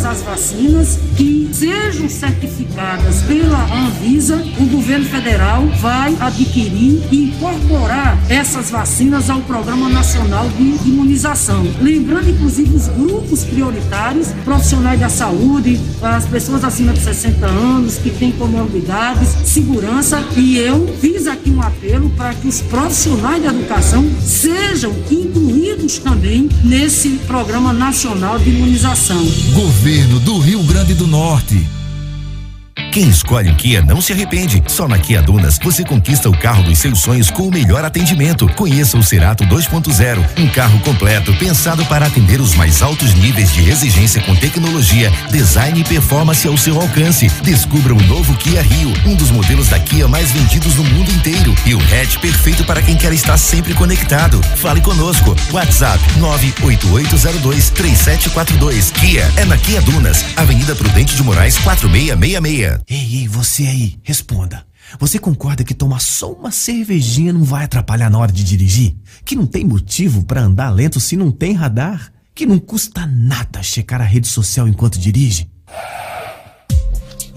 [0.09, 8.71] as vacinas que sejam certificadas pela Anvisa, o governo federal vai adquirir e incorporar essas
[8.71, 11.67] vacinas ao Programa Nacional de Imunização.
[11.81, 18.11] Lembrando, inclusive, os grupos prioritários, profissionais da saúde, as pessoas acima de 60 anos, que
[18.11, 24.09] têm comorbidades, segurança, e eu fiz aqui um apelo para que os profissionais da educação
[24.23, 29.23] sejam incluídos também nesse Programa Nacional de Imunização.
[29.53, 31.78] Governo do Rio Grande do Norte.
[32.91, 34.63] Quem escolhe o Kia não se arrepende.
[34.67, 38.49] Só na Kia Dunas você conquista o carro dos seus sonhos com o melhor atendimento.
[38.55, 43.69] Conheça o Cerato 2.0, um carro completo pensado para atender os mais altos níveis de
[43.69, 47.29] exigência com tecnologia, design e performance ao seu alcance.
[47.43, 51.55] Descubra o novo Kia Rio, um dos modelos da Kia mais vendidos no mundo inteiro
[51.67, 54.41] e o hatch perfeito para quem quer estar sempre conectado.
[54.57, 55.37] Fale conosco.
[55.53, 58.93] WhatsApp 988023742.
[58.93, 62.79] Kia é na Kia Dunas, Avenida Prudente de Moraes 4666.
[62.91, 64.67] Ei, ei, você aí, responda.
[64.99, 68.97] Você concorda que tomar só uma cervejinha não vai atrapalhar na hora de dirigir?
[69.27, 72.11] Que não tem motivo para andar lento se não tem radar?
[72.35, 75.51] Que não custa nada checar a rede social enquanto dirige?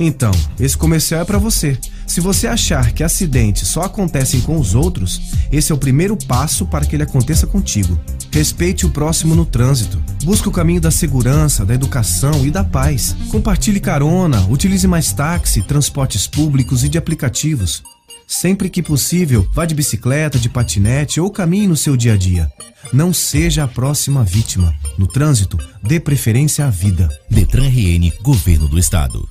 [0.04, 1.78] Então, esse comercial é para você.
[2.08, 5.22] Se você achar que acidentes só acontecem com os outros,
[5.52, 8.00] esse é o primeiro passo para que ele aconteça contigo.
[8.32, 10.02] Respeite o próximo no trânsito.
[10.24, 13.16] Busque o caminho da segurança, da educação e da paz.
[13.30, 17.84] Compartilhe carona, utilize mais táxi, transportes públicos e de aplicativos.
[18.28, 22.52] Sempre que possível, vá de bicicleta, de patinete ou caminhe no seu dia a dia.
[22.92, 24.74] Não seja a próxima vítima.
[24.98, 27.08] No trânsito, dê preferência à vida.
[27.30, 29.30] Detran RN, Governo do Estado.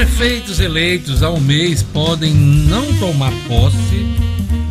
[0.00, 4.06] Prefeitos eleitos um mês podem não tomar posse,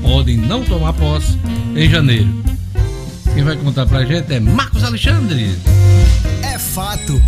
[0.02, 1.38] podem não tomar posse
[1.76, 2.28] em janeiro.
[3.36, 5.56] Quem vai contar pra gente é Marcos Alexandre.
[6.42, 7.22] É fato.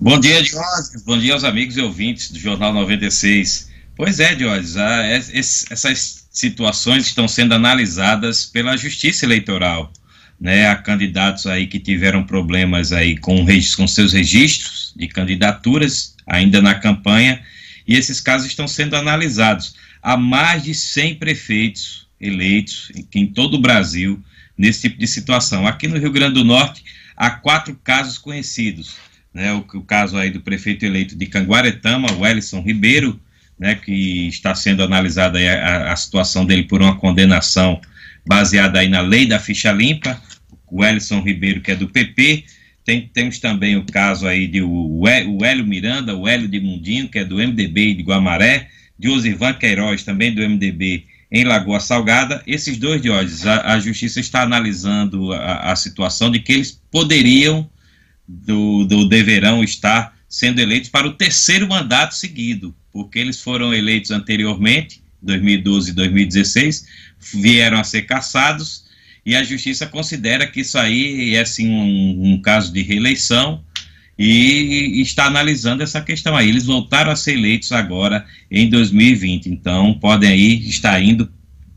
[0.00, 1.02] Bom dia, Diógenes.
[1.06, 3.70] Bom dia aos amigos e ouvintes do Jornal 96.
[3.96, 9.92] Pois é, Diógenes, a- es- es- essas situações estão sendo analisadas pela Justiça Eleitoral.
[10.40, 13.46] Né, há candidatos aí que tiveram problemas aí com,
[13.76, 17.42] com seus registros de candidaturas ainda na campanha
[17.86, 19.74] e esses casos estão sendo analisados.
[20.02, 24.22] Há mais de 100 prefeitos eleitos em, todo o Brasil
[24.56, 25.66] nesse tipo de situação.
[25.66, 26.84] Aqui no Rio Grande do Norte
[27.16, 28.96] há quatro casos conhecidos
[29.34, 33.20] né, o, o caso aí do prefeito eleito de Canguaretama, o Wellison Ribeiro,
[33.58, 37.80] né, que está sendo analisada a, a situação dele por uma condenação
[38.24, 40.22] baseada aí na lei da ficha limpa,
[40.70, 42.44] o Wellison Ribeiro, que é do PP,
[42.84, 46.60] tem, temos também o caso aí de o, Hé- o Hélio Miranda, o Hélio de
[46.60, 48.68] Mundinho, que é do MDB de Guamaré,
[48.98, 52.42] de Osivan Queiroz, também do MDB em Lagoa Salgada.
[52.46, 56.80] Esses dois de hoje, a, a justiça está analisando a, a situação de que eles
[56.90, 57.68] poderiam
[58.26, 64.10] do, do deverão estar sendo eleitos para o terceiro mandato seguido, porque eles foram eleitos
[64.10, 66.86] anteriormente, 2012 e 2016,
[67.34, 68.83] vieram a ser cassados,
[69.24, 73.62] e a justiça considera que isso aí é sim um, um caso de reeleição
[74.18, 76.48] e, e está analisando essa questão aí.
[76.48, 81.30] Eles voltaram a ser eleitos agora em 2020, então podem aí estar indo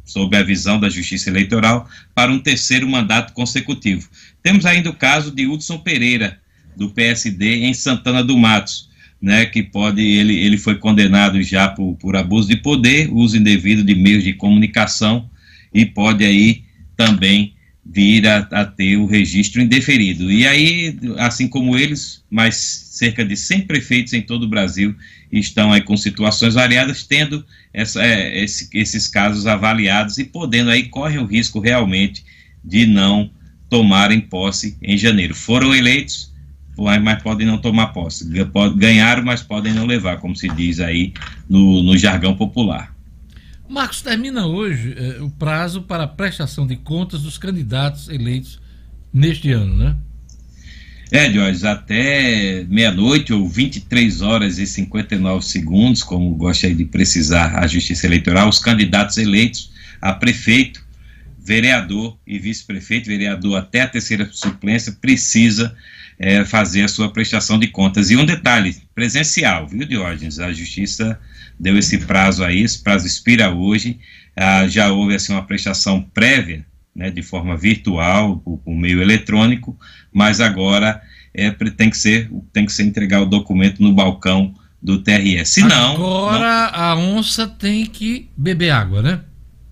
[0.07, 4.07] sob a visão da Justiça Eleitoral, para um terceiro mandato consecutivo.
[4.41, 6.39] Temos ainda o caso de Hudson Pereira,
[6.77, 8.87] do PSD, em Santana do Matos,
[9.21, 13.83] né, que pode, ele, ele foi condenado já por, por abuso de poder, uso indevido
[13.83, 15.29] de meios de comunicação,
[15.73, 16.63] e pode aí
[16.97, 17.53] também
[17.85, 20.29] vir a, a ter o registro indeferido.
[20.29, 24.93] E aí, assim como eles, mais cerca de 100 prefeitos em todo o Brasil
[25.31, 30.83] estão aí com situações variadas, tendo essa, é, esse, esses casos avaliados e podendo aí,
[30.83, 32.25] corre o risco realmente
[32.63, 33.29] de não
[33.69, 35.35] tomarem posse em janeiro.
[35.35, 36.33] Foram eleitos,
[36.77, 38.29] mas, podem não tomar posse.
[38.75, 41.13] Ganharam, mas podem não levar, como se diz aí
[41.49, 42.96] no, no jargão popular.
[43.69, 48.59] Marcos, termina hoje eh, o prazo para a prestação de contas dos candidatos eleitos
[49.13, 49.95] neste ano, né?
[51.09, 57.65] É, Jorge, até meia-noite ou 23 horas e 59 segundos, como gosta de precisar a
[57.65, 60.85] Justiça Eleitoral, os candidatos eleitos a prefeito,
[61.39, 65.73] vereador e vice-prefeito, vereador até a terceira suplência, precisa
[66.19, 68.09] é, fazer a sua prestação de contas.
[68.09, 70.39] E um detalhe, presencial, viu, Diógenes?
[70.39, 71.19] A Justiça
[71.59, 73.99] deu esse prazo aí, esse prazo expira hoje,
[74.35, 76.65] ah, já houve assim uma prestação prévia,
[76.95, 79.77] né, de forma virtual, por, por meio eletrônico,
[80.11, 81.01] mas agora
[81.33, 85.43] é, tem, que ser, tem que ser entregar o documento no balcão do TRE.
[85.45, 85.95] Se não.
[85.95, 86.79] Agora não...
[86.79, 89.21] a onça tem que beber água, né?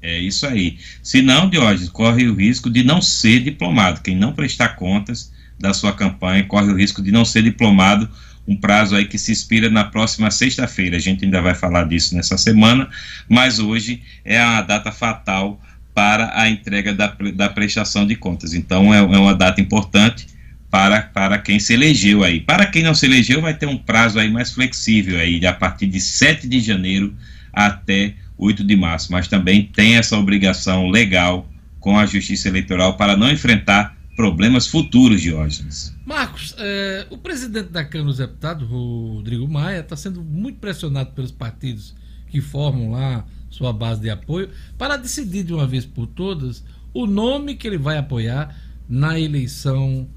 [0.02, 0.78] É isso aí.
[1.02, 4.02] Se não, Diógenes, corre o risco de não ser diplomado.
[4.02, 8.10] Quem não prestar contas da sua campanha corre o risco de não ser diplomado.
[8.48, 10.98] Um prazo aí que se expira na próxima sexta-feira.
[10.98, 12.88] A gente ainda vai falar disso nessa semana,
[13.28, 15.60] mas hoje é a data fatal
[15.96, 18.54] para a entrega da, da prestação de contas.
[18.54, 20.28] Então é, é uma data importante
[20.70, 22.42] para, para quem se elegeu aí.
[22.42, 25.88] Para quem não se elegeu, vai ter um prazo aí mais flexível aí, a partir
[25.88, 27.16] de 7 de janeiro
[27.54, 31.50] até 8 de março, mas também tem essa obrigação legal
[31.80, 35.94] com a Justiça Eleitoral para não enfrentar problemas futuros, Diógenes.
[36.06, 41.32] Marcos, é, o presidente da Câmara dos Deputados, Rodrigo Maia, está sendo muito pressionado pelos
[41.32, 41.94] partidos
[42.30, 46.64] que formam lá sua base de apoio para decidir de uma vez por todas
[46.94, 48.56] o nome que ele vai apoiar
[48.88, 50.08] na eleição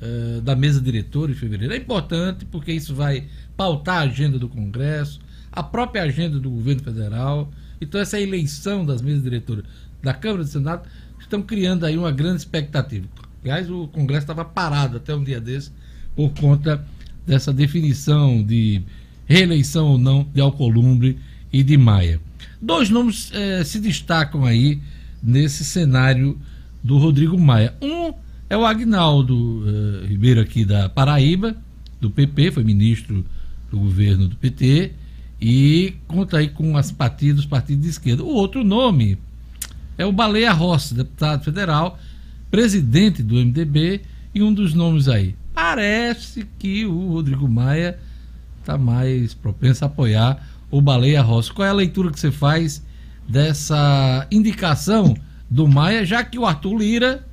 [0.00, 1.74] uh, da mesa diretora em fevereiro.
[1.74, 6.82] É importante porque isso vai pautar a agenda do Congresso, a própria agenda do governo
[6.82, 7.50] federal.
[7.80, 9.64] Então, essa eleição das mesas diretoras
[10.02, 10.88] da Câmara e do Senado
[11.18, 13.06] estão criando aí uma grande expectativa.
[13.48, 15.70] Aliás, o Congresso estava parado até um dia desse
[16.14, 16.86] por conta
[17.26, 18.82] dessa definição de
[19.26, 21.18] reeleição ou não de Alcolumbre
[21.50, 22.20] e de Maia.
[22.60, 24.82] Dois nomes eh, se destacam aí
[25.22, 26.38] nesse cenário
[26.84, 27.74] do Rodrigo Maia.
[27.80, 28.12] Um
[28.50, 31.56] é o Agnaldo eh, Ribeiro aqui da Paraíba,
[31.98, 33.24] do PP, foi ministro
[33.70, 34.92] do governo do PT
[35.40, 38.22] e conta aí com as partidas, partidos de esquerda.
[38.22, 39.16] O outro nome
[39.96, 41.98] é o Baleia Rossi, deputado federal,
[42.50, 44.00] presidente do MDB
[44.34, 45.34] e um dos nomes aí.
[45.54, 47.98] Parece que o Rodrigo Maia
[48.60, 51.52] está mais propenso a apoiar o Baleia Rossi.
[51.52, 52.82] Qual é a leitura que você faz
[53.28, 55.16] dessa indicação
[55.50, 57.26] do Maia, já que o Arthur Lira,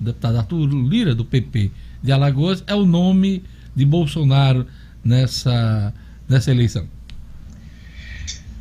[0.00, 1.70] deputado Arthur Lira, do PP
[2.02, 3.42] de Alagoas, é o nome
[3.74, 4.66] de Bolsonaro
[5.04, 5.92] nessa,
[6.28, 6.86] nessa eleição?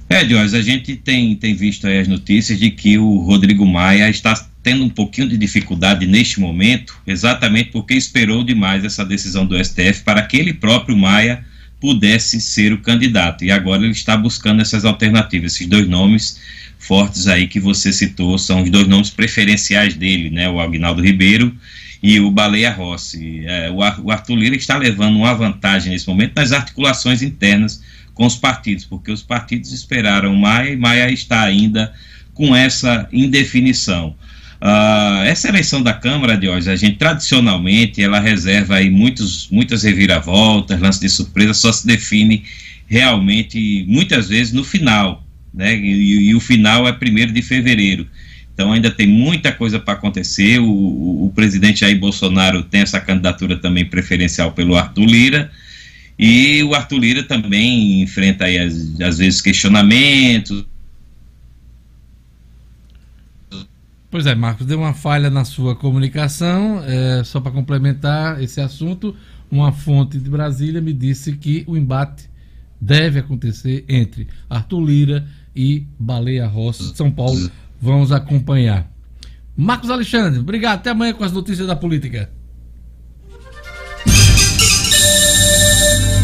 [0.10, 4.36] É, a gente tem, tem visto aí as notícias de que o Rodrigo Maia está
[4.66, 10.02] tendo um pouquinho de dificuldade neste momento, exatamente porque esperou demais essa decisão do STF
[10.04, 11.46] para que ele próprio Maia
[11.80, 13.46] pudesse ser o candidato.
[13.46, 15.54] E agora ele está buscando essas alternativas.
[15.54, 16.40] Esses dois nomes
[16.80, 20.50] fortes aí que você citou são os dois nomes preferenciais dele, né?
[20.50, 21.56] O Agnaldo Ribeiro
[22.02, 23.44] e o Baleia Rossi.
[23.46, 27.84] É, o Arthur Lira está levando uma vantagem nesse momento nas articulações internas
[28.16, 31.94] com os partidos, porque os partidos esperaram Maia e Maia está ainda
[32.34, 34.16] com essa indefinição.
[34.66, 39.84] Uh, essa eleição da Câmara de hoje, a gente tradicionalmente ela reserva aí muitos, muitas
[39.84, 42.44] reviravoltas, lance de surpresa, só se define
[42.88, 45.78] realmente muitas vezes no final, né?
[45.78, 48.08] E, e o final é primeiro de fevereiro.
[48.56, 50.58] Então ainda tem muita coisa para acontecer.
[50.58, 55.52] O, o, o, presidente Jair Bolsonaro tem essa candidatura também preferencial pelo Arthur Lira.
[56.18, 60.66] E o Arthur Lira também enfrenta aí, às, às vezes, questionamentos.
[64.16, 66.82] Pois é, Marcos, deu uma falha na sua comunicação.
[66.86, 69.14] É, só para complementar esse assunto,
[69.52, 72.30] uma fonte de Brasília me disse que o embate
[72.80, 77.52] deve acontecer entre Arthur Lira e Baleia Rossi de São Paulo.
[77.82, 78.90] Vamos acompanhar.
[79.54, 80.80] Marcos Alexandre, obrigado.
[80.80, 82.30] Até amanhã com as notícias da política.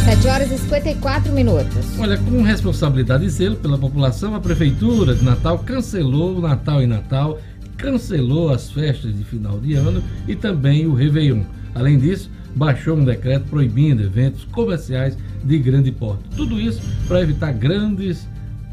[0.06, 2.00] 7 horas e 54 minutos.
[2.00, 6.88] Olha, com responsabilidade e zelo pela população, a Prefeitura de Natal cancelou o Natal em
[6.88, 7.40] Natal,
[7.82, 11.44] cancelou as festas de final de ano e também o Réveillon.
[11.74, 16.24] Além disso, baixou um decreto proibindo eventos comerciais de grande porte.
[16.36, 18.28] Tudo isso para evitar grandes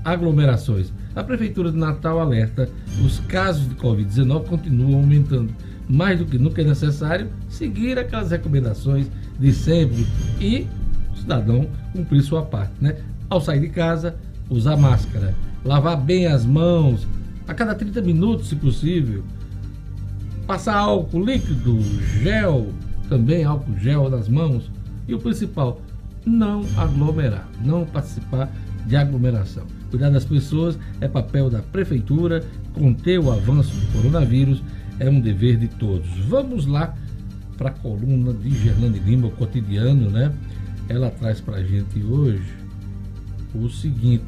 [0.04, 0.92] aglomerações.
[1.16, 2.68] A Prefeitura de Natal alerta:
[3.04, 5.52] os casos de Covid-19 continuam aumentando.
[5.88, 10.06] Mais do que nunca é necessário seguir aquelas recomendações de sempre
[10.38, 10.66] e
[11.16, 12.96] cidadão cumprir sua parte, né?
[13.30, 14.16] Ao sair de casa,
[14.50, 15.34] usar máscara,
[15.64, 17.06] lavar bem as mãos
[17.48, 19.24] a cada 30 minutos, se possível,
[20.46, 21.80] passar álcool líquido,
[22.22, 22.72] gel,
[23.08, 24.70] também álcool gel nas mãos
[25.08, 25.80] e o principal,
[26.26, 28.52] não aglomerar, não participar
[28.86, 29.64] de aglomeração.
[29.90, 32.44] Cuidar das pessoas é papel da prefeitura,
[32.74, 34.62] conter o avanço do coronavírus
[35.00, 36.08] é um dever de todos.
[36.28, 36.94] Vamos lá
[37.56, 40.32] para a coluna de Gerlane Lima, o cotidiano, né?
[40.88, 42.52] Ela traz para a gente hoje
[43.54, 44.24] o seguinte: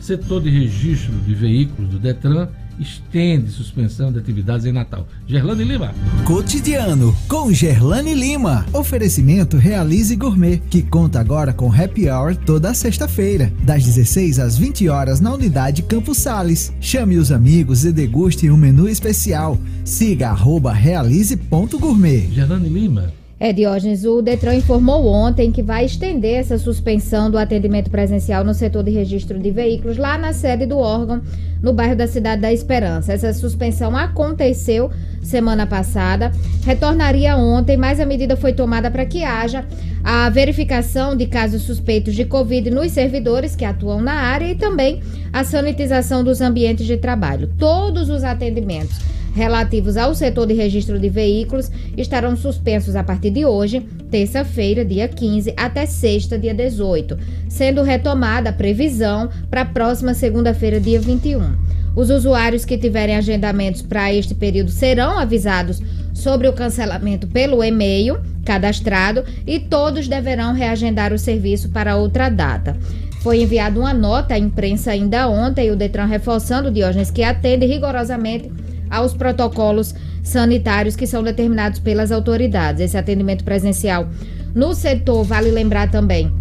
[0.00, 2.48] setor de registro de veículos do Detran
[2.80, 5.06] estende suspensão de atividades em Natal.
[5.26, 5.94] Gerlane Lima.
[6.24, 8.64] Cotidiano com Gerlane Lima.
[8.72, 14.88] Oferecimento Realize Gourmet, que conta agora com happy hour toda sexta-feira, das 16 às 20
[14.88, 16.72] horas na unidade Campos Sales.
[16.80, 19.58] Chame os amigos e deguste um menu especial.
[19.84, 22.30] Siga arroba realize.gourmet.
[22.32, 23.19] Gerlane Lima.
[23.42, 28.52] É, Diógenes, o Detran informou ontem que vai estender essa suspensão do atendimento presencial no
[28.52, 31.22] setor de registro de veículos lá na sede do órgão,
[31.62, 33.14] no bairro da Cidade da Esperança.
[33.14, 34.90] Essa suspensão aconteceu
[35.22, 36.30] semana passada,
[36.66, 39.64] retornaria ontem, mas a medida foi tomada para que haja
[40.04, 45.00] a verificação de casos suspeitos de Covid nos servidores que atuam na área e também
[45.32, 47.48] a sanitização dos ambientes de trabalho.
[47.58, 48.98] Todos os atendimentos
[49.34, 55.08] relativos ao setor de registro de veículos estarão suspensos a partir de hoje, terça-feira, dia
[55.08, 57.18] 15, até sexta, dia 18,
[57.48, 61.70] sendo retomada a previsão para a próxima segunda-feira, dia 21.
[61.94, 65.80] Os usuários que tiverem agendamentos para este período serão avisados
[66.14, 72.76] sobre o cancelamento pelo e-mail cadastrado e todos deverão reagendar o serviço para outra data.
[73.22, 78.50] Foi enviada uma nota à imprensa ainda ontem, o Detran reforçando, Diógenes, que atende rigorosamente
[78.90, 82.82] aos protocolos sanitários que são determinados pelas autoridades.
[82.82, 84.08] Esse atendimento presencial
[84.54, 86.32] no setor, vale lembrar também,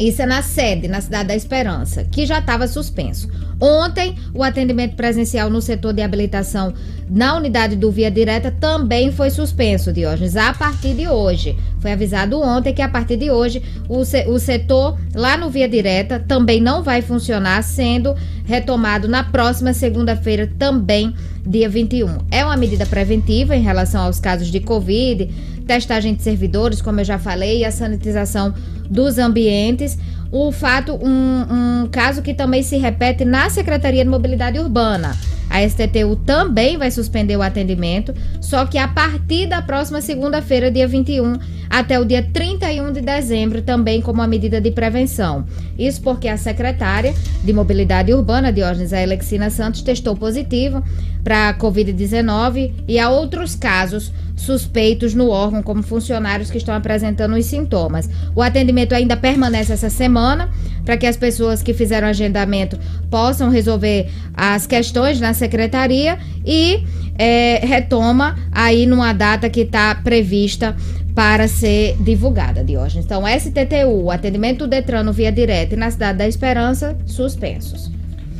[0.00, 3.28] isso é na sede, na Cidade da Esperança, que já estava suspenso.
[3.60, 6.72] Ontem, o atendimento presencial no setor de habilitação
[7.08, 11.56] na unidade do Via Direta também foi suspenso, Diógenes, a partir de hoje.
[11.78, 15.68] Foi avisado ontem que a partir de hoje o, se, o setor lá no Via
[15.68, 21.14] Direta também não vai funcionar, sendo retomado na próxima segunda-feira, também
[21.46, 22.18] dia 21.
[22.30, 25.28] É uma medida preventiva em relação aos casos de Covid,
[25.66, 28.54] testagem de servidores, como eu já falei, e a sanitização
[28.92, 29.98] dos ambientes
[30.32, 35.14] o fato, um, um caso que também se repete na Secretaria de Mobilidade Urbana.
[35.50, 40.88] A STTU também vai suspender o atendimento, só que a partir da próxima segunda-feira, dia
[40.88, 41.36] 21,
[41.68, 45.44] até o dia 31 de dezembro, também como uma medida de prevenção.
[45.78, 47.14] Isso porque a secretária
[47.44, 50.82] de Mobilidade Urbana, Diógenes Alexina Santos, testou positivo
[51.22, 57.36] para a Covid-19 e há outros casos suspeitos no órgão, como funcionários que estão apresentando
[57.36, 58.10] os sintomas.
[58.34, 60.50] O atendimento ainda permanece essa semana
[60.84, 62.78] para que as pessoas que fizeram agendamento
[63.10, 66.84] possam resolver as questões na secretaria e
[67.16, 70.76] é, retoma aí numa data que está prevista
[71.14, 73.04] para ser divulgada, Diógenes.
[73.04, 77.90] Então, STTU, atendimento do Detran no via direta e na Cidade da Esperança, suspensos.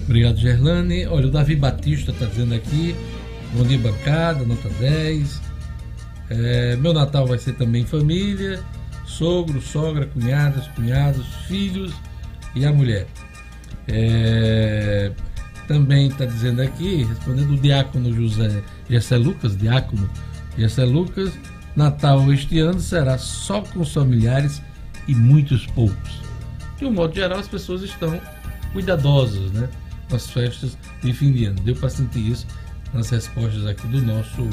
[0.05, 1.07] Obrigado, Gerlane.
[1.07, 2.95] Olha, o Davi Batista está dizendo aqui,
[3.55, 5.41] bom dia bancada, nota 10.
[6.31, 8.61] É, meu Natal vai ser também família,
[9.13, 11.93] sogro, sogra, cunhadas, cunhados, filhos
[12.55, 13.07] e a mulher.
[13.89, 15.13] É,
[15.67, 20.09] também está dizendo aqui, respondendo o diácono José Gessé Lucas, diácono
[20.57, 21.33] Gessé Lucas,
[21.75, 24.61] Natal este ano será só com os familiares
[25.09, 26.21] e muitos poucos.
[26.79, 28.21] De um modo geral, as pessoas estão
[28.73, 29.69] cuidadosas né,
[30.11, 31.61] nas festas de fim de ano.
[31.61, 32.47] Deu para sentir isso
[32.93, 34.49] nas respostas aqui do nosso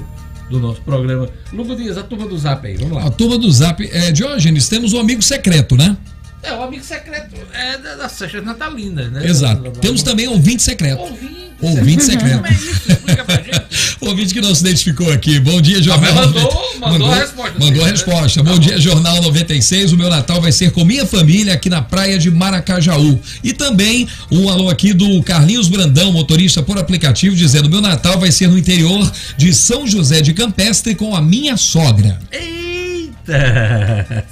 [0.49, 1.29] do nosso programa.
[1.53, 3.05] Lugo Dias, a turma do Zap aí, vamos lá.
[3.05, 5.95] A turma do Zap, é, Diógenes, temos um amigo secreto, né?
[6.41, 9.25] É, o amigo secreto é da, das festas natalinas, né?
[9.25, 9.71] Exato.
[9.79, 11.01] Temos também ouvinte secreto.
[11.01, 11.49] Ouvinte.
[11.61, 12.35] Ouvinte secreto.
[12.35, 12.91] Como é isso?
[12.91, 13.48] Explica pra gente.
[14.09, 15.39] Ouvinte que não se identificou aqui.
[15.39, 16.11] Bom dia, Jornal.
[16.11, 17.59] Ah, mandou, mandou, a resposta.
[17.59, 18.43] Mandou a resposta.
[18.43, 19.93] Bom dia, Jornal 96.
[19.93, 23.19] O meu Natal vai ser com minha família aqui na praia de Maracajaú.
[23.43, 28.31] E também um alô aqui do Carlinhos Brandão, motorista por aplicativo, dizendo: meu Natal vai
[28.31, 32.19] ser no interior de São José de Campestre com a minha sogra.
[32.31, 34.25] Eita!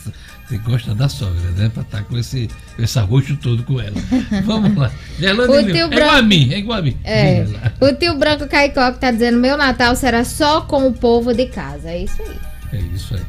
[0.48, 1.70] Você gosta da sogra, né?
[1.70, 3.96] Pra estar com esse, esse arroxo todo com ela.
[4.46, 4.90] Vamos lá.
[4.90, 5.34] O tio é
[5.88, 6.98] Branco- igual a mim, é igual a mim.
[7.04, 7.46] É.
[7.82, 11.48] O tio Branco Caicó que tá dizendo: meu Natal será só com o povo de
[11.48, 11.90] casa.
[11.90, 12.38] É isso aí.
[12.72, 13.22] É isso aí.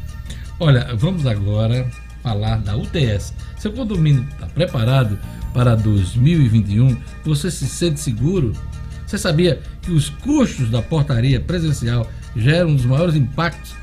[0.61, 1.85] Olha, vamos agora
[2.23, 3.33] falar da UTS.
[3.57, 5.19] Seu condomínio está preparado
[5.53, 6.95] para 2021?
[7.25, 8.53] Você se sente seguro?
[9.05, 13.73] Você sabia que os custos da portaria presencial geram um dos maiores impactos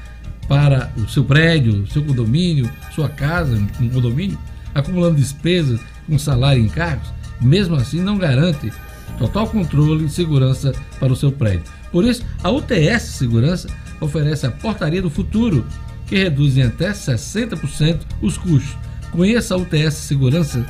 [0.49, 4.39] para o seu prédio, seu condomínio, sua casa, um condomínio,
[4.75, 7.09] acumulando despesas com salário e encargos?
[7.41, 8.73] Mesmo assim, não garante
[9.19, 11.65] total controle e segurança para o seu prédio.
[11.91, 13.69] Por isso, a UTS Segurança
[14.01, 15.67] oferece a Portaria do Futuro,
[16.07, 18.77] que reduz em até 60% os custos.
[19.11, 20.65] Conheça a UTS Segurança,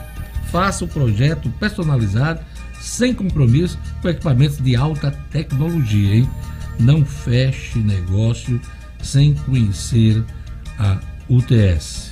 [0.51, 2.41] faça o projeto personalizado,
[2.81, 6.16] sem compromisso, com equipamentos de alta tecnologia.
[6.16, 6.31] Hein?
[6.79, 8.61] Não feche negócio
[9.07, 10.22] sem conhecer
[10.78, 10.98] a
[11.28, 12.11] UTS.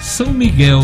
[0.00, 0.82] São Miguel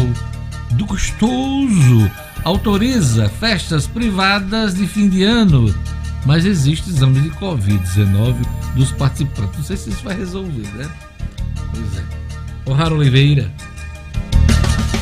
[0.73, 2.11] do Gostoso
[2.45, 5.75] autoriza festas privadas de fim de ano,
[6.25, 8.37] mas existe exame de Covid-19
[8.75, 9.59] dos participantes.
[9.59, 10.89] Não sei se isso vai resolver, né?
[11.73, 12.71] Pois é.
[12.71, 13.53] O'Hara Oliveira.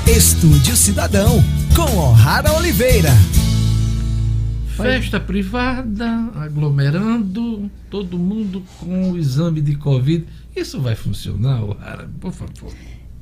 [0.06, 1.44] Estúdio Cidadão,
[1.74, 3.12] com O'Hara Oliveira.
[4.76, 10.26] Festa privada, aglomerando, todo mundo com o exame de Covid.
[10.54, 12.08] Isso vai funcionar, O'Hara?
[12.20, 12.72] Por favor.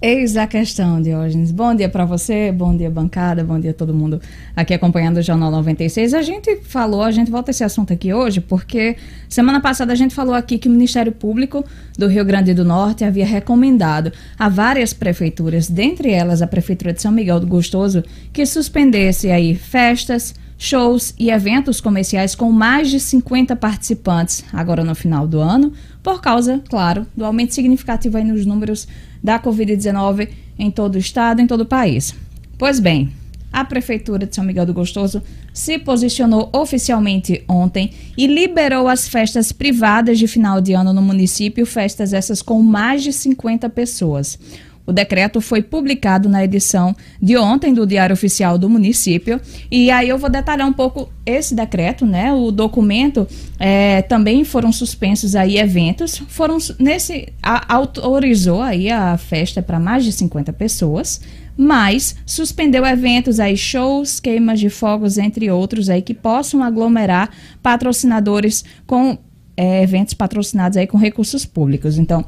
[0.02, 1.50] Eis a questão, Diógenes.
[1.50, 4.20] Bom dia para você, bom dia, bancada, bom dia todo mundo
[4.54, 6.12] aqui acompanhando o Jornal 96.
[6.12, 8.96] A gente falou, a gente volta esse assunto aqui hoje, porque
[9.30, 11.64] semana passada a gente falou aqui que o Ministério Público
[11.96, 17.00] do Rio Grande do Norte havia recomendado a várias prefeituras, dentre elas a Prefeitura de
[17.00, 23.00] São Miguel do Gostoso, que suspendesse aí festas, shows e eventos comerciais com mais de
[23.00, 25.72] 50 participantes agora no final do ano,
[26.02, 28.86] por causa, claro, do aumento significativo aí nos números
[29.24, 32.14] da Covid-19 em todo o estado, em todo o país.
[32.58, 33.10] Pois bem,
[33.50, 35.22] a Prefeitura de São Miguel do Gostoso
[35.52, 41.64] se posicionou oficialmente ontem e liberou as festas privadas de final de ano no município,
[41.64, 44.38] festas essas com mais de 50 pessoas.
[44.86, 49.40] O decreto foi publicado na edição de ontem do Diário Oficial do município.
[49.70, 52.32] E aí eu vou detalhar um pouco esse decreto, né?
[52.32, 53.26] O documento
[53.58, 56.22] é, também foram suspensos aí eventos.
[56.28, 57.28] Foram nesse.
[57.42, 61.20] A, autorizou aí a festa para mais de 50 pessoas
[61.56, 67.30] mas suspendeu eventos aí, shows, queimas de fogos, entre outros aí, que possam aglomerar
[67.62, 69.16] patrocinadores com
[69.56, 71.96] é, eventos patrocinados aí com recursos públicos.
[71.98, 72.24] Então,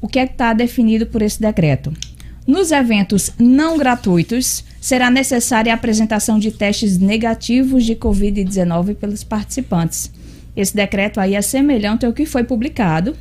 [0.00, 1.92] o que é está definido por esse decreto?
[2.46, 10.10] Nos eventos não gratuitos, será necessária a apresentação de testes negativos de Covid-19 pelos participantes.
[10.56, 13.14] Esse decreto aí é semelhante ao que foi publicado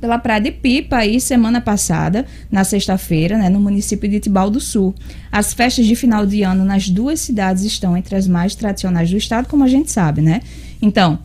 [0.00, 4.60] pela Praia de Pipa aí semana passada, na sexta-feira, né, no município de Tibau do
[4.60, 4.94] Sul.
[5.32, 9.16] As festas de final de ano nas duas cidades estão entre as mais tradicionais do
[9.16, 10.42] estado, como a gente sabe, né?
[10.82, 11.18] Então,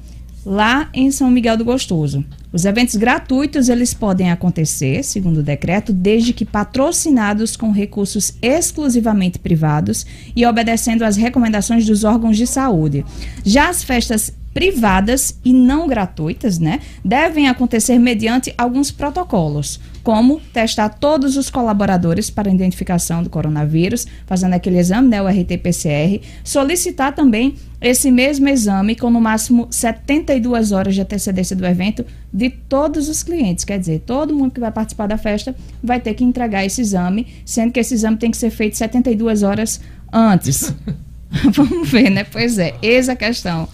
[0.46, 2.24] lá em São Miguel do Gostoso.
[2.52, 9.38] Os eventos gratuitos eles podem acontecer, segundo o decreto, desde que patrocinados com recursos exclusivamente
[9.38, 13.06] privados e obedecendo às recomendações dos órgãos de saúde.
[13.46, 19.80] Já as festas privadas e não gratuitas, né, devem acontecer mediante alguns protocolos,
[20.10, 26.20] como testar todos os colaboradores para identificação do coronavírus, fazendo aquele exame, né, o RT-PCR,
[26.43, 32.03] solicitar também esse mesmo exame com no máximo 72 horas de antecedência do evento
[32.34, 36.16] de todos os clientes, quer dizer, todo mundo que vai participar da festa vai ter
[36.16, 39.80] que entregar esse exame, sendo que esse exame tem que ser feito 72 horas
[40.12, 40.74] antes.
[41.53, 42.24] Vamos ver, né?
[42.24, 43.70] Pois é, eis a questão.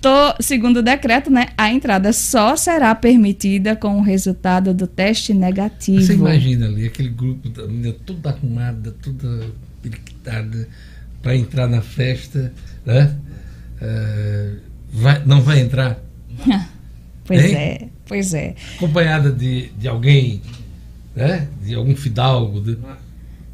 [0.00, 5.34] Tô, segundo o decreto, né, a entrada só será permitida com o resultado do teste
[5.34, 6.00] negativo.
[6.00, 9.46] Você imagina ali, aquele grupo da menina toda arrumada, toda
[9.82, 10.68] periquitada,
[11.20, 12.52] para entrar na festa,
[12.86, 13.16] né?
[13.82, 14.58] Uh,
[14.92, 15.98] vai, não vai entrar?
[17.24, 17.54] pois hein?
[17.56, 18.54] é, pois é.
[18.76, 20.40] Acompanhada de, de alguém,
[21.14, 21.48] né?
[21.60, 22.78] De algum fidalgo, de,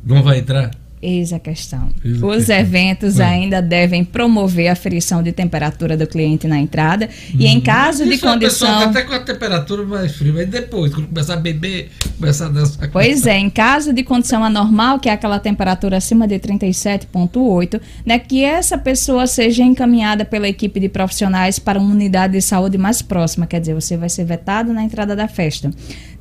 [0.04, 0.70] não vai entrar?
[1.04, 1.90] Eis a questão.
[2.02, 2.56] Eis a Os questão.
[2.56, 3.24] eventos é.
[3.24, 7.36] ainda devem promover a aferição de temperatura do cliente na entrada hum.
[7.38, 7.62] e em uhum.
[7.62, 8.80] caso Isso de condição.
[8.80, 12.88] até com a temperatura mais fria, mas depois, quando começar a beber, começar a dançar.
[12.90, 18.18] Pois é, em caso de condição anormal, que é aquela temperatura acima de 37,8, né,
[18.18, 23.02] que essa pessoa seja encaminhada pela equipe de profissionais para uma unidade de saúde mais
[23.02, 25.70] próxima, quer dizer, você vai ser vetado na entrada da festa.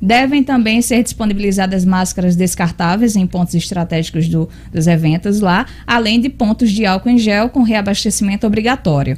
[0.04, 6.28] Devem também ser disponibilizadas máscaras descartáveis em pontos estratégicos do, dos eventos lá, além de
[6.28, 9.16] pontos de álcool em gel com reabastecimento obrigatório.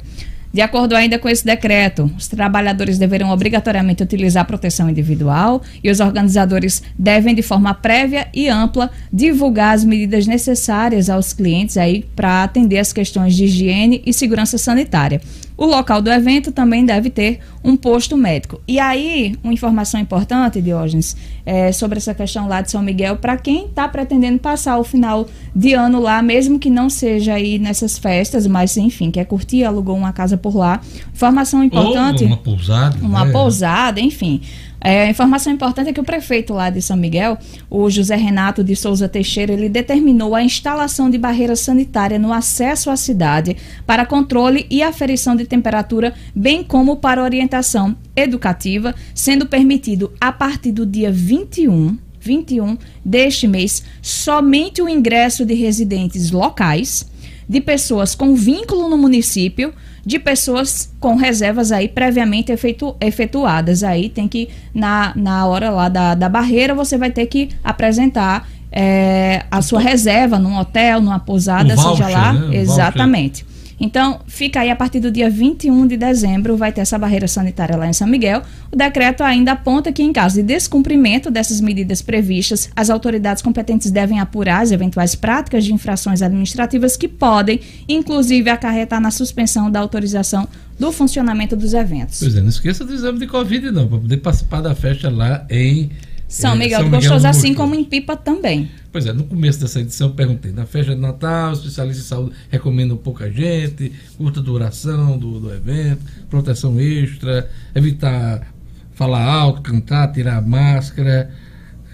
[0.53, 5.99] De acordo ainda com esse decreto, os trabalhadores deverão obrigatoriamente utilizar proteção individual e os
[5.99, 12.45] organizadores devem, de forma prévia e ampla, divulgar as medidas necessárias aos clientes aí para
[12.45, 15.19] atender as questões de higiene e segurança sanitária.
[15.57, 18.61] O local do evento também deve ter um posto médico.
[18.67, 23.35] E aí, uma informação importante, Diógenes, é, sobre essa questão lá de São Miguel, para
[23.37, 27.97] quem está pretendendo passar o final de ano lá, mesmo que não seja aí nessas
[27.97, 30.79] festas, mas enfim, quer curtir, alugou uma casa por lá.
[31.11, 32.23] Informação importante.
[32.23, 32.97] Ou uma pousada.
[33.01, 33.31] Uma né?
[33.31, 34.41] pousada, enfim.
[34.87, 37.37] É, a informação importante é que o prefeito lá de São Miguel,
[37.69, 42.89] o José Renato de Souza Teixeira, ele determinou a instalação de barreira sanitária no acesso
[42.89, 50.13] à cidade para controle e aferição de temperatura, bem como para orientação educativa, sendo permitido
[50.21, 57.05] a partir do dia 21 21 deste mês somente o ingresso de residentes locais,
[57.47, 59.73] de pessoas com vínculo no município,
[60.07, 63.83] de pessoas com reservas aí previamente efetu, efetuadas.
[63.83, 68.47] Aí tem que, na, na hora lá da, da barreira, você vai ter que apresentar
[68.71, 72.31] é, a sua reserva num hotel, numa pousada, um voucher, seja lá.
[72.31, 72.55] Né?
[72.55, 73.43] Exatamente.
[73.43, 73.56] Voucher.
[73.79, 77.77] Então, fica aí a partir do dia 21 de dezembro, vai ter essa barreira sanitária
[77.77, 78.41] lá em São Miguel.
[78.71, 83.91] O decreto ainda aponta que, em caso de descumprimento dessas medidas previstas, as autoridades competentes
[83.91, 89.79] devem apurar as eventuais práticas de infrações administrativas que podem, inclusive, acarretar na suspensão da
[89.79, 90.47] autorização
[90.79, 92.19] do funcionamento dos eventos.
[92.19, 95.45] Pois é, não esqueça do exame de Covid, não, para poder participar da festa lá
[95.49, 95.91] em
[96.27, 98.69] são é, Miguel, São Miguel do Gostoso, assim como em Pipa também.
[98.91, 102.35] Pois é, no começo dessa edição eu perguntei, na festa de Natal, especialistas de saúde
[102.49, 108.53] recomendam pouca gente, curta duração do, do evento, proteção extra, evitar
[108.93, 111.29] falar alto, cantar, tirar a máscara.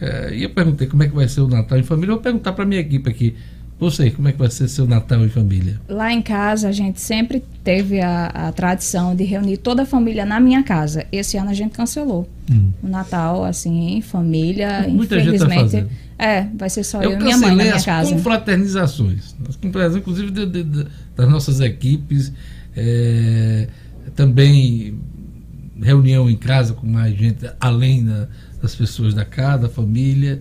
[0.02, 2.12] É, e eu perguntei como é que vai ser o Natal em família.
[2.12, 3.36] Eu vou perguntar para minha equipe aqui.
[3.80, 5.80] Você, como é que vai ser seu Natal em família?
[5.90, 10.26] Lá em casa, a gente sempre teve a, a tradição de reunir toda a família
[10.26, 11.06] na minha casa.
[11.12, 12.30] Esse ano a gente cancelou.
[12.50, 12.72] Hum.
[12.82, 15.72] O Natal, assim, em família, Muita infelizmente.
[15.72, 18.14] Gente tá é, vai ser só eu, eu e minha mãe na minha as casa.
[18.14, 19.36] confraternizações.
[19.50, 22.32] As confraternizações, inclusive, de, de, de, das nossas equipes.
[22.76, 23.68] É,
[24.16, 24.98] também
[25.82, 28.28] reunião em casa com mais gente, além da,
[28.62, 30.40] das pessoas da casa, da família.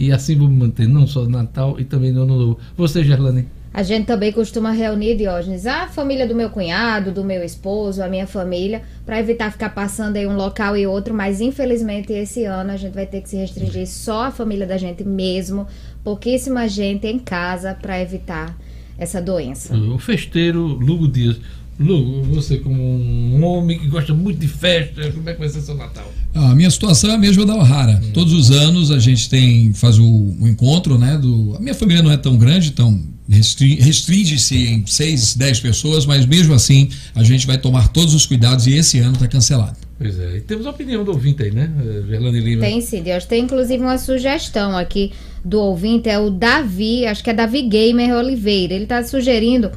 [0.00, 2.58] E assim vamos manter, não só no Natal e também no Ano Novo.
[2.74, 3.46] Você, Gerlane?
[3.72, 8.08] A gente também costuma reunir, Diógenes, a família do meu cunhado, do meu esposo, a
[8.08, 12.72] minha família, para evitar ficar passando aí um local e outro, mas infelizmente esse ano
[12.72, 15.66] a gente vai ter que se restringir só a família da gente mesmo,
[16.02, 18.56] pouquíssima gente em casa para evitar
[18.96, 19.76] essa doença.
[19.76, 21.38] O festeiro Lugo Dias.
[21.80, 25.62] Lu, você como um homem que gosta muito de festa, como é que vai ser
[25.62, 26.12] seu Natal?
[26.34, 28.02] A minha situação é a mesma da O'Hara.
[28.04, 28.10] Hum.
[28.12, 31.16] Todos os anos a gente tem faz o, o, encontro, né?
[31.16, 36.26] Do, a minha família não é tão grande, então restringe-se em 6, 10 pessoas, mas
[36.26, 39.78] mesmo assim a gente vai tomar todos os cuidados e esse ano está cancelado.
[39.98, 41.70] Pois é, e temos a opinião do ouvinte aí, né,
[42.08, 42.62] Gerlane Lima?
[42.62, 43.24] Tem sim, Deus.
[43.24, 45.12] Tem inclusive uma sugestão aqui
[45.42, 48.74] do ouvinte, é o Davi, acho que é Davi Gamer Oliveira.
[48.74, 49.70] Ele está sugerindo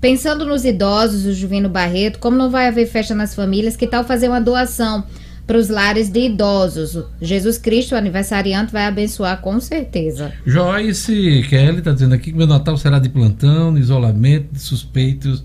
[0.00, 4.02] Pensando nos idosos, o Juvino Barreto, como não vai haver festa nas famílias, que tal
[4.02, 5.04] fazer uma doação
[5.46, 7.04] para os lares de idosos?
[7.20, 10.32] Jesus Cristo, o aniversariante, vai abençoar com certeza.
[10.46, 15.44] Joyce Kelly está dizendo aqui que meu Natal será de plantão, de isolamento, de suspeitos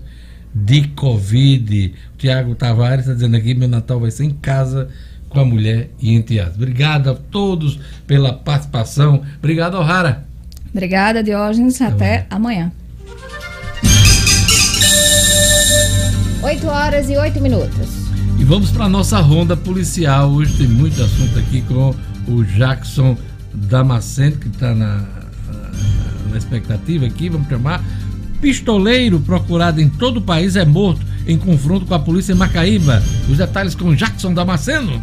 [0.54, 1.94] de Covid.
[2.14, 4.88] O Tiago Tavares está dizendo aqui que meu Natal vai ser em casa
[5.28, 6.56] com a mulher e enteados.
[6.56, 9.22] Obrigado a todos pela participação.
[9.36, 10.24] Obrigado, O'Hara.
[10.70, 11.82] Obrigada, Diógenes.
[11.82, 12.72] Até amanhã.
[16.46, 18.06] 8 horas e 8 minutos.
[18.38, 20.30] E vamos para nossa ronda policial.
[20.30, 21.92] Hoje tem muito assunto aqui com
[22.28, 23.18] o Jackson
[23.52, 25.02] Damasceno, que está na,
[26.30, 27.28] na expectativa aqui.
[27.28, 27.82] Vamos chamar.
[28.40, 33.02] Pistoleiro procurado em todo o país é morto em confronto com a polícia em Macaíba.
[33.28, 35.02] Os detalhes com Jackson Damasceno.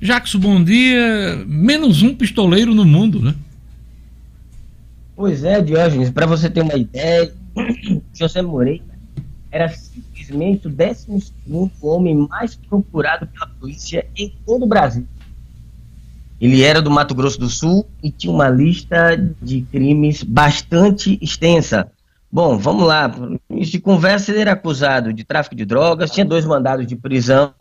[0.00, 1.44] Jackson, bom dia.
[1.46, 3.34] Menos um pistoleiro no mundo, né?
[5.14, 7.32] Pois é, Diógenes, para você ter uma ideia,
[8.14, 8.84] José Moreira
[9.50, 11.32] era simplesmente o 12
[11.82, 15.06] homem mais procurado pela polícia em todo o Brasil.
[16.40, 21.90] Ele era do Mato Grosso do Sul e tinha uma lista de crimes bastante extensa.
[22.32, 23.12] Bom, vamos lá.
[23.50, 27.52] Início de conversa, ele era acusado de tráfico de drogas, tinha dois mandados de prisão,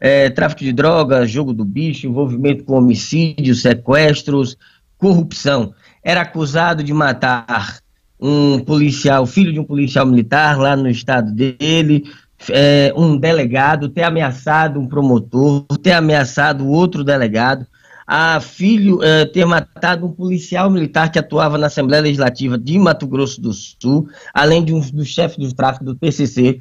[0.00, 4.56] é, tráfico de drogas, jogo do bicho, envolvimento com homicídios, sequestros,
[4.96, 5.74] corrupção.
[6.02, 7.80] Era acusado de matar
[8.18, 12.04] um policial, filho de um policial militar lá no estado dele,
[12.48, 17.66] é, um delegado, ter ameaçado um promotor, ter ameaçado outro delegado,
[18.06, 23.06] a filho é, ter matado um policial militar que atuava na Assembleia Legislativa de Mato
[23.06, 26.58] Grosso do Sul, além de um dos chefes do tráfico do PCC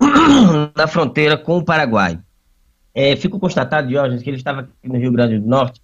[0.76, 2.18] na fronteira com o Paraguai.
[2.94, 5.80] É, fico constatado, Diógenes, que ele estava aqui no Rio Grande do Norte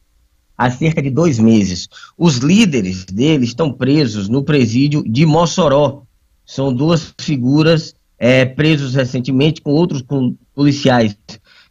[0.61, 1.89] há cerca de dois meses.
[2.19, 6.03] Os líderes dele estão presos no presídio de Mossoró.
[6.45, 10.05] São duas figuras é, presos recentemente com outros
[10.55, 11.17] policiais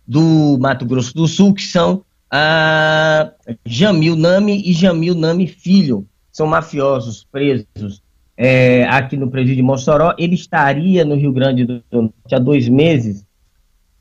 [0.07, 3.31] do Mato Grosso do Sul, que são a
[3.63, 6.07] Jamil Nami e Jamil Nami Filho.
[6.31, 8.01] São mafiosos presos
[8.35, 10.15] é, aqui no presídio de Mossoró.
[10.17, 13.23] Ele estaria no Rio Grande do Norte há dois meses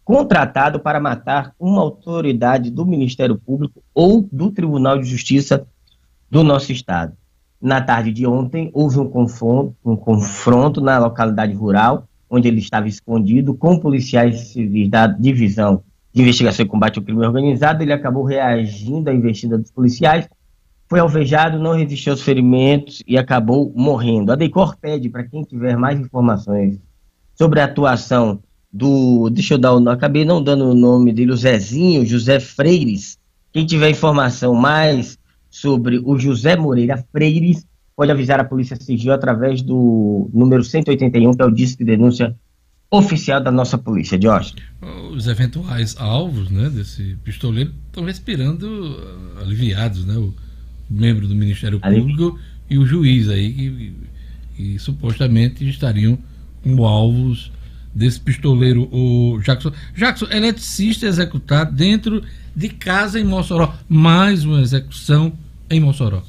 [0.08, 5.66] contratado para matar uma autoridade do Ministério Público ou do Tribunal de Justiça
[6.30, 7.12] do nosso estado.
[7.60, 12.88] Na tarde de ontem, houve um confronto, um confronto na localidade rural, onde ele estava
[12.88, 17.82] escondido, com policiais civis da Divisão de Investigação e Combate ao Crime Organizado.
[17.82, 20.26] Ele acabou reagindo à investida dos policiais,
[20.88, 24.32] foi alvejado, não resistiu aos ferimentos e acabou morrendo.
[24.32, 26.80] A Decor pede para quem tiver mais informações
[27.34, 28.42] sobre a atuação
[28.72, 29.30] do.
[29.30, 33.18] Deixa eu dar o nome, acabei não dando o nome dele, o Zezinho, José Freires.
[33.52, 35.18] Quem tiver informação mais
[35.50, 37.66] sobre o José Moreira Freires,
[37.96, 42.36] pode avisar a Polícia Civil através do número 181, que é o disco de denúncia
[42.90, 44.54] oficial da nossa polícia, Jorge.
[45.12, 50.16] Os eventuais alvos né, desse pistoleiro estão respirando uh, aliviados, né?
[50.16, 50.32] O
[50.88, 52.38] membro do Ministério Público
[52.70, 53.94] e o juiz aí, que,
[54.56, 56.18] que supostamente estariam
[56.62, 57.52] como alvos
[57.98, 59.72] desse pistoleiro, o Jackson.
[59.94, 62.22] Jackson, eletricista executado dentro
[62.54, 63.74] de casa em Mossoró.
[63.88, 65.32] Mais uma execução
[65.68, 66.22] em Mossoró.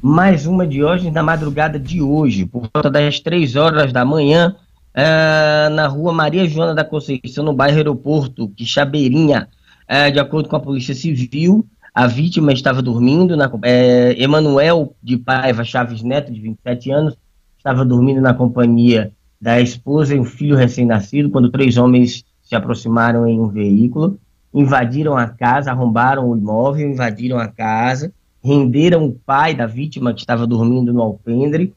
[0.00, 4.56] Mais uma de hoje, na madrugada de hoje, por volta das três horas da manhã,
[4.94, 9.48] é, na rua Maria Joana da Conceição, no bairro Aeroporto, Quixabeirinha.
[9.86, 15.16] É, de acordo com a Polícia Civil, a vítima estava dormindo, na, é, Emanuel de
[15.18, 17.14] Paiva Chaves Neto, de 27 anos,
[17.58, 23.26] estava dormindo na companhia da esposa e um filho recém-nascido, quando três homens se aproximaram
[23.26, 24.18] em um veículo
[24.52, 28.12] invadiram a casa, arrombaram o imóvel, invadiram a casa,
[28.42, 31.74] renderam o pai da vítima que estava dormindo no alpendre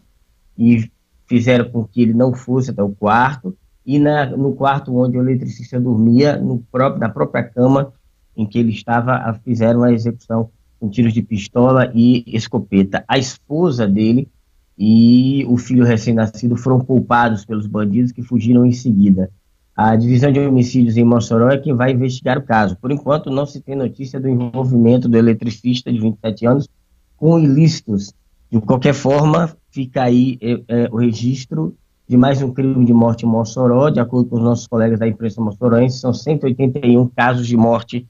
[0.57, 0.89] e
[1.27, 3.55] fizeram com que ele não fosse até o quarto.
[3.85, 7.93] E na, no quarto onde o eletricista dormia, no próprio, na própria cama
[8.37, 10.49] em que ele estava, fizeram a execução
[10.79, 13.03] com tiros de pistola e escopeta.
[13.07, 14.29] A esposa dele
[14.83, 19.29] e o filho recém-nascido foram culpados pelos bandidos que fugiram em seguida.
[19.77, 22.75] A divisão de homicídios em Mossoró é quem vai investigar o caso.
[22.81, 26.67] Por enquanto, não se tem notícia do envolvimento do eletricista de 27 anos
[27.15, 28.11] com ilícitos.
[28.51, 31.75] De qualquer forma, fica aí é, é, o registro
[32.09, 33.91] de mais um crime de morte em Mossoró.
[33.91, 38.07] De acordo com os nossos colegas da imprensa moçoroense, são 181 casos de morte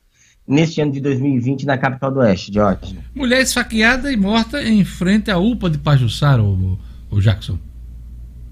[0.51, 2.99] neste ano de 2020 na capital do Oeste, Jorge.
[3.15, 6.77] Mulher esfaqueada e morta em frente à UPA de Pajussara, o,
[7.09, 7.57] o Jackson.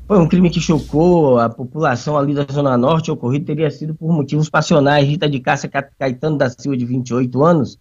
[0.07, 3.11] Foi um crime que chocou a população ali da Zona Norte.
[3.11, 5.05] O ocorrido teria sido por motivos passionais.
[5.05, 7.77] Rita de Cássia Caetano da Silva, de 28 anos,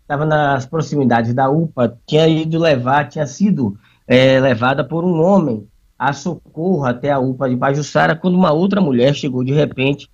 [0.00, 5.66] estava nas proximidades da UPA, tinha ido levar, tinha sido é, levada por um homem
[5.98, 10.08] a socorro até a UPA de Pajussara, quando uma outra mulher chegou de repente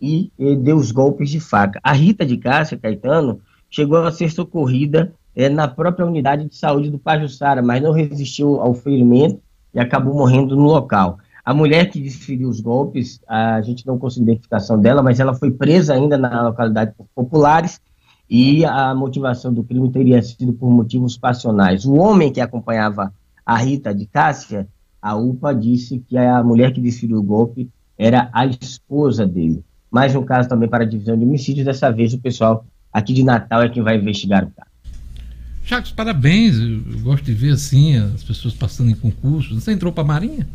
[0.00, 1.80] e, e deu os golpes de faca.
[1.82, 3.40] A Rita de Cássia Caetano
[3.70, 8.60] chegou a ser socorrida é, na própria unidade de saúde do Pajussara, mas não resistiu
[8.60, 9.40] ao ferimento
[9.72, 11.18] e acabou morrendo no local.
[11.44, 15.50] A mulher que desferiu os golpes, a gente não conseguiu identificação dela, mas ela foi
[15.50, 17.80] presa ainda na localidade populares
[18.28, 21.84] e a motivação do crime teria sido por motivos passionais.
[21.84, 23.12] O homem que acompanhava
[23.44, 24.66] a Rita de Cássia,
[25.02, 27.68] a UPA disse que a mulher que desferiu o golpe
[27.98, 29.62] era a esposa dele.
[29.94, 33.22] Mais um caso também para a divisão de homicídios, dessa vez o pessoal aqui de
[33.22, 34.68] Natal é quem vai investigar o caso.
[35.64, 36.56] Jacques, parabéns.
[36.58, 39.62] Eu gosto de ver assim as pessoas passando em concursos.
[39.62, 40.48] Você entrou para a Marinha?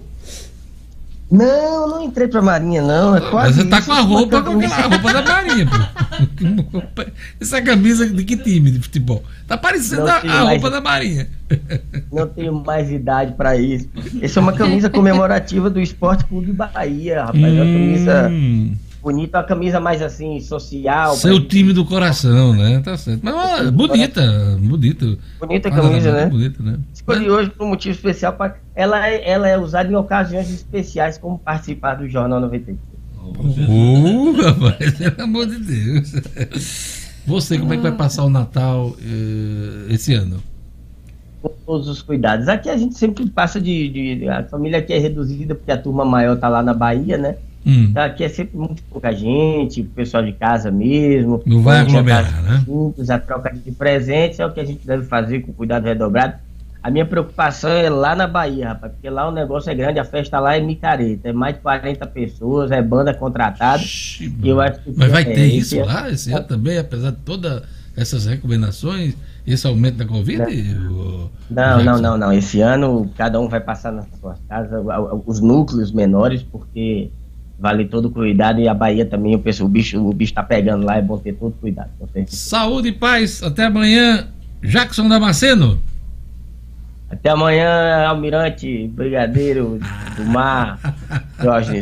[1.31, 3.15] Não, não entrei para a Marinha, não.
[3.15, 7.01] É Mas você tá com a roupa, com aquela roupa da Marinha, pô.
[7.39, 9.23] Essa camisa de que time de futebol?
[9.47, 11.29] Tá parecendo a, a roupa da Marinha.
[12.11, 13.87] Não tenho mais idade para isso.
[14.21, 17.41] Essa é uma camisa comemorativa do Esporte Clube Bahia, rapaz.
[17.41, 17.47] Hum.
[17.47, 18.31] É uma camisa
[19.01, 21.15] bonita, a camisa mais assim, social.
[21.15, 22.79] Seu time do coração, né?
[22.83, 23.21] Tá certo.
[23.23, 25.17] Mas ó, bonita, bonita.
[25.39, 26.25] Bonita a camisa, né?
[26.27, 26.79] Bonita, né?
[26.93, 27.31] Escolhi Mas...
[27.31, 28.33] hoje por um motivo especial.
[28.33, 28.55] Pra...
[28.75, 32.77] Ela, é, ela é usada em ocasiões especiais, como participar do Jornal 93.
[33.67, 36.13] Uh, rapaz, pelo amor de Deus.
[37.25, 40.41] Você, como é que vai passar o Natal uh, esse ano?
[41.41, 42.47] Com todos os cuidados.
[42.47, 44.29] Aqui a gente sempre passa de, de.
[44.29, 47.35] A família aqui é reduzida porque a turma maior tá lá na Bahia, né?
[47.65, 47.91] Hum.
[47.93, 51.41] Tá, aqui é sempre muito pouca gente, pessoal de casa mesmo.
[51.45, 52.63] Não vai aglomerar, né?
[52.65, 56.35] Simples, a troca de presentes é o que a gente deve fazer com cuidado redobrado.
[56.81, 60.05] A minha preocupação é lá na Bahia, rapaz, porque lá o negócio é grande, a
[60.05, 63.83] festa lá é micareta, é mais de 40 pessoas, é banda contratada.
[63.83, 67.11] Ixi, eu acho que Mas vai é, ter isso é, lá esse ano também, apesar
[67.11, 67.63] de todas
[67.97, 69.13] essas recomendações,
[69.45, 70.41] esse aumento da Covid?
[71.49, 72.31] Não, não, não, não.
[72.31, 74.81] Esse ano cada um vai passar nas suas casas,
[75.25, 77.11] os núcleos menores, porque
[77.59, 80.85] vale todo cuidado e a Bahia também, o, pessoal, o bicho o bicho tá pegando
[80.85, 81.89] lá, é bom ter todo cuidado.
[82.27, 84.27] Saúde e paz, até amanhã,
[84.63, 85.79] Jackson Damasceno.
[87.09, 89.79] Até amanhã, Almirante, Brigadeiro
[90.15, 90.79] do Mar,
[91.41, 91.81] Jorge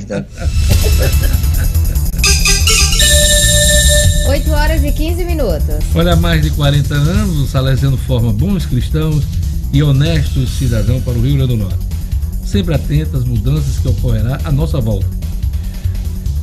[4.28, 5.96] 8 horas e 15 minutos.
[5.96, 9.24] Olha, há mais de 40 anos, o Salesiano forma bons cristãos
[9.72, 11.86] e honestos cidadãos para o Rio Grande do Norte.
[12.44, 15.27] Sempre atento às mudanças que ocorrerá à nossa volta.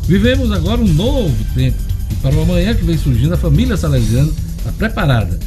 [0.06, 1.78] Vivemos agora um novo tempo
[2.10, 5.38] e para o amanhã que vem surgindo, a família Salesiano está preparada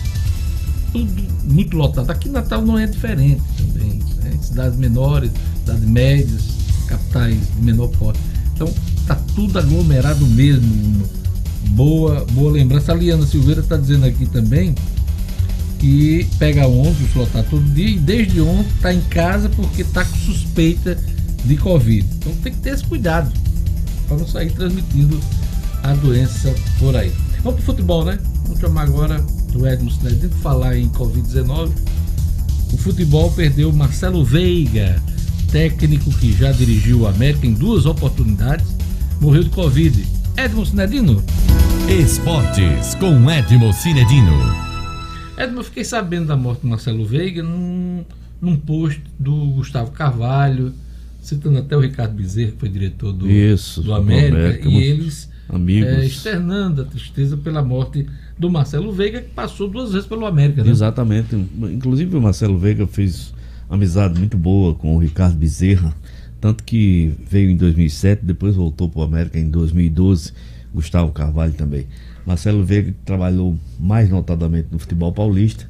[0.91, 2.09] tudo muito lotado.
[2.09, 3.99] Aqui Natal não é diferente também.
[4.21, 4.37] Né?
[4.41, 6.43] Cidades menores, cidades médias,
[6.87, 8.19] capitais de menor porte.
[8.53, 8.71] Então
[9.05, 11.03] tá tudo aglomerado mesmo.
[11.69, 12.91] Boa, boa lembrança.
[12.91, 14.73] A Liana Silveira está dizendo aqui também
[15.79, 20.17] que pega ônibus lotar todo dia e desde ontem está em casa porque está com
[20.17, 20.97] suspeita
[21.45, 22.05] de Covid.
[22.17, 23.31] Então tem que ter esse cuidado
[24.07, 25.19] para não sair transmitindo
[25.83, 27.11] a doença por aí.
[27.43, 28.17] Vamos pro futebol, né?
[28.43, 29.23] Vamos chamar agora
[29.55, 31.71] o Edmo Sinedino falar em Covid-19.
[32.73, 35.01] O futebol perdeu Marcelo Veiga,
[35.51, 38.67] técnico que já dirigiu o América em duas oportunidades,
[39.21, 40.07] morreu de Covid.
[40.35, 41.23] Edmo Sinedino.
[41.89, 44.33] Esportes com Edmo Cinedino.
[45.37, 48.05] Edmo, eu fiquei sabendo da morte do Marcelo Veiga num,
[48.39, 50.73] num post do Gustavo Carvalho,
[51.27, 55.29] citando até o Ricardo Bezerra, que foi diretor do, Isso, do América, América, e eles
[55.49, 55.89] amigos.
[55.89, 58.07] é, externando a tristeza pela morte
[58.39, 60.63] do Marcelo Veiga, que passou duas vezes pelo América.
[60.63, 60.69] Né?
[60.69, 61.35] Exatamente.
[61.35, 63.33] Inclusive o Marcelo Veiga fez
[63.69, 65.93] amizade muito boa com o Ricardo Bezerra,
[66.39, 70.31] tanto que veio em 2007, depois voltou para o América em 2012,
[70.73, 71.87] Gustavo Carvalho também.
[72.25, 75.67] Marcelo Veiga trabalhou mais notadamente no futebol paulista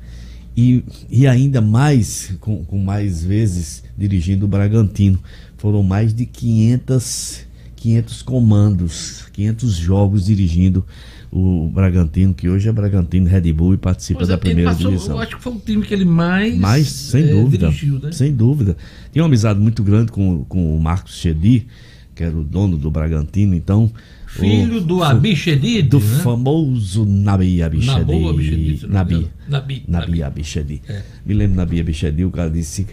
[0.57, 5.19] e, e ainda mais, com, com mais vezes, dirigindo o Bragantino.
[5.57, 10.85] Foram mais de 500, 500 comandos, 500 jogos dirigindo
[11.31, 15.15] o Bragantino, que hoje é Bragantino Red Bull e participa é, da primeira passou- divisão.
[15.15, 17.67] Eu acho que foi o time que ele mais, Mas, sem eh, dúvida.
[17.67, 18.11] dirigiu, né?
[18.11, 18.77] Sem dúvida.
[19.11, 21.67] Tinha uma amizade muito grande com, com o Marcos Chedi,
[22.15, 23.91] que era o dono do Bragantino, então.
[24.27, 26.19] Filho o- do o- Abichedid, Do né?
[26.23, 28.11] famoso Nabi Abichedi.
[28.29, 29.27] Abichedid, Nabi.
[29.47, 30.81] Nabi, Nabi Abichedi.
[30.87, 31.01] É.
[31.25, 32.85] Me lembro Nabi Abichedi, o cara disse.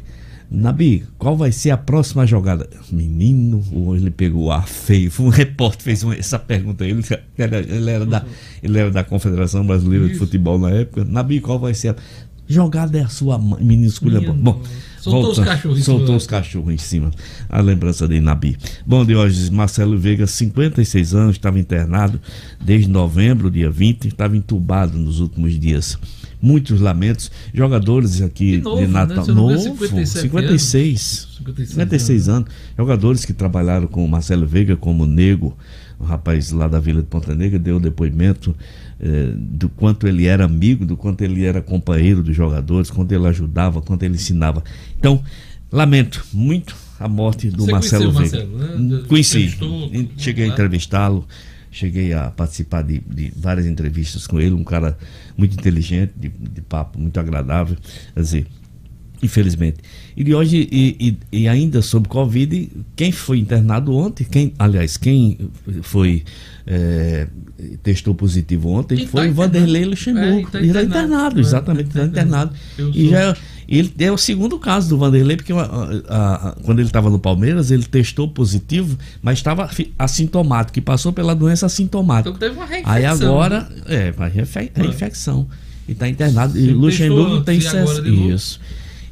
[0.51, 2.69] Nabi, qual vai ser a próxima jogada?
[2.93, 3.63] Menino,
[3.97, 5.11] ele pegou ar feio.
[5.19, 6.85] Um repórter fez uma- essa pergunta.
[6.85, 7.03] a Ele,
[7.37, 8.25] era- ele, era da,
[8.63, 10.21] ele era da Confederação Brasileira de Isso.
[10.21, 11.05] Futebol na época.
[11.05, 11.97] Nabi, qual vai ser a
[12.47, 12.99] jogada?
[12.99, 13.63] É a sua mãe.
[13.65, 14.21] Menino escolha.
[14.21, 14.63] Minha Bom,
[15.01, 17.11] Soltou os cachorros Soltou os cachorros em cima.
[17.49, 18.57] A lembrança de Nabi.
[18.87, 22.19] Bom, de hoje, Marcelo Veiga, 56 anos, estava internado
[22.65, 25.99] desde novembro, dia 20, estava entubado nos últimos dias.
[26.45, 27.31] Muitos lamentos.
[27.53, 28.93] Jogadores aqui E novo, de né?
[28.93, 29.25] Natal.
[29.25, 31.29] Engano, Novo, 57 56.
[31.39, 32.49] 56 56 anos.
[32.77, 35.57] Jogadores que trabalharam com o Marcelo Veiga, como o Nego,
[35.99, 38.55] um rapaz lá da Vila de Ponta Negra, deu depoimento
[39.01, 43.27] eh, do quanto ele era amigo, do quanto ele era companheiro dos jogadores, quanto ele
[43.27, 44.63] ajudava, quanto ele ensinava.
[44.99, 45.23] Então,
[45.73, 48.47] lamento muito a morte do Você Marcelo Veiga.
[48.47, 49.03] Marcelo, né?
[49.09, 49.57] Conheci.
[50.17, 50.53] Cheguei a né?
[50.53, 51.27] entrevistá-lo,
[51.75, 54.97] cheguei a participar de, de várias entrevistas com ele, um cara
[55.37, 57.77] muito inteligente, de, de papo muito agradável.
[58.15, 58.47] Quer dizer,
[59.23, 59.79] infelizmente.
[60.17, 60.97] E de hoje, e,
[61.33, 65.39] e- e ainda sobre Covid, quem foi internado ontem, quem, aliás, quem
[65.83, 66.23] foi
[66.67, 67.27] eh,
[67.83, 69.91] testou positivo ontem Quem foi tá o Vanderlei internado.
[69.91, 70.27] Luxemburgo.
[70.27, 71.07] É, ele tá ele está internado.
[71.07, 72.55] internado, É, exatamente, tá está internado.
[72.79, 73.37] Eu E sou- já é-
[73.69, 75.57] ele é o segundo caso do Vanderlei, porque a-
[76.09, 79.69] a- a- quando ele estava no Palmeiras, ele testou positivo, mas estava
[79.99, 82.29] assintomático, e passou pela doença assintomática.
[82.31, 82.93] Então teve uma reinfecção.
[82.95, 83.69] Aí agora, né?
[83.87, 85.47] é, vai refe- reinfecção.
[85.89, 86.59] E está internado.
[86.59, 88.33] E Luxemburgo tem agora ses- novo.
[88.33, 88.61] Isso.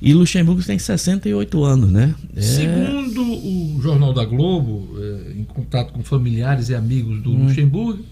[0.00, 2.14] E Luxemburgo tem 68 anos, né?
[2.34, 7.44] É, Segundo o Jornal da Globo, eh, em contato com familiares e amigos do Hum.
[7.46, 8.02] Luxemburgo,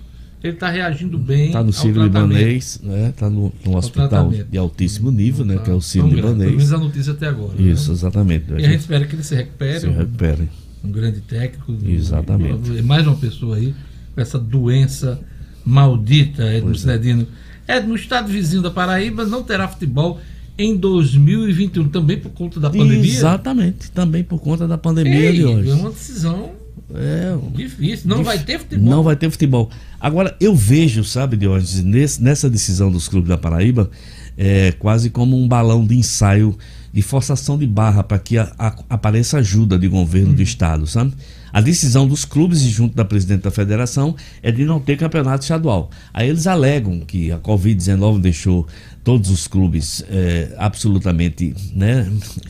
[0.43, 1.49] ele está reagindo bem.
[1.49, 2.03] Está no tratamento.
[2.03, 3.11] Libanês, né?
[3.11, 5.57] Está no, num hospital de altíssimo nível, né?
[5.57, 6.73] Tá Que é o Sírio tão grave, Pelo menos Libanês.
[6.73, 7.61] a notícia até agora.
[7.61, 7.95] Isso, né?
[7.95, 8.45] exatamente.
[8.51, 9.81] E a gente espera que ele se recupere.
[9.81, 10.49] Se recupere.
[10.83, 11.77] Um, um grande técnico.
[11.85, 12.79] Exatamente.
[12.79, 13.75] É mais uma pessoa aí
[14.15, 15.21] com essa doença
[15.65, 16.75] maldita, Edmo é.
[16.75, 17.27] Cidadino.
[17.69, 20.19] É, no estado vizinho da Paraíba não terá futebol
[20.59, 23.11] em 2021, também por conta da pandemia?
[23.11, 25.71] Exatamente, também por conta da pandemia Ei, de hoje.
[25.71, 26.51] É uma decisão
[26.95, 28.09] É, difícil.
[28.09, 28.91] Não Dif- vai ter futebol.
[28.91, 29.71] Não vai ter futebol.
[30.01, 33.91] Agora, eu vejo, sabe, Diógenes, nesse, nessa decisão dos clubes da Paraíba,
[34.37, 36.57] é, quase como um balão de ensaio
[36.93, 41.13] de forçação de barra para que a- a- apareça ajuda de governo do Estado, sabe?
[41.53, 45.43] A decisão dos clubes e junto da presidente da federação é de não ter campeonato
[45.43, 45.91] estadual.
[46.15, 48.67] Aí eles alegam que a Covid-19 deixou
[49.03, 52.05] todos os clubes é, absolutamente né,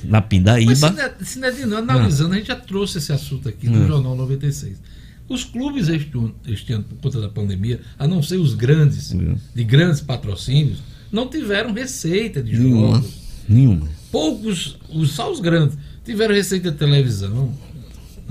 [0.05, 0.75] na Mas, pindaíba.
[0.75, 3.87] Cine- Cinedino, analisando, a gente já trouxe esse assunto aqui no Ah.
[3.87, 4.77] Jornal 96.
[5.29, 9.15] Os clubes este ano, este ano, por conta da pandemia, a não ser os grandes,
[9.55, 10.83] de grandes patrocínios,
[11.13, 12.97] não tiveram receita de Nenhuma.
[12.97, 13.11] jogos.
[13.49, 13.89] Nenhuma.
[14.11, 17.55] Poucos, os, só os grandes, tiveram receita de televisão.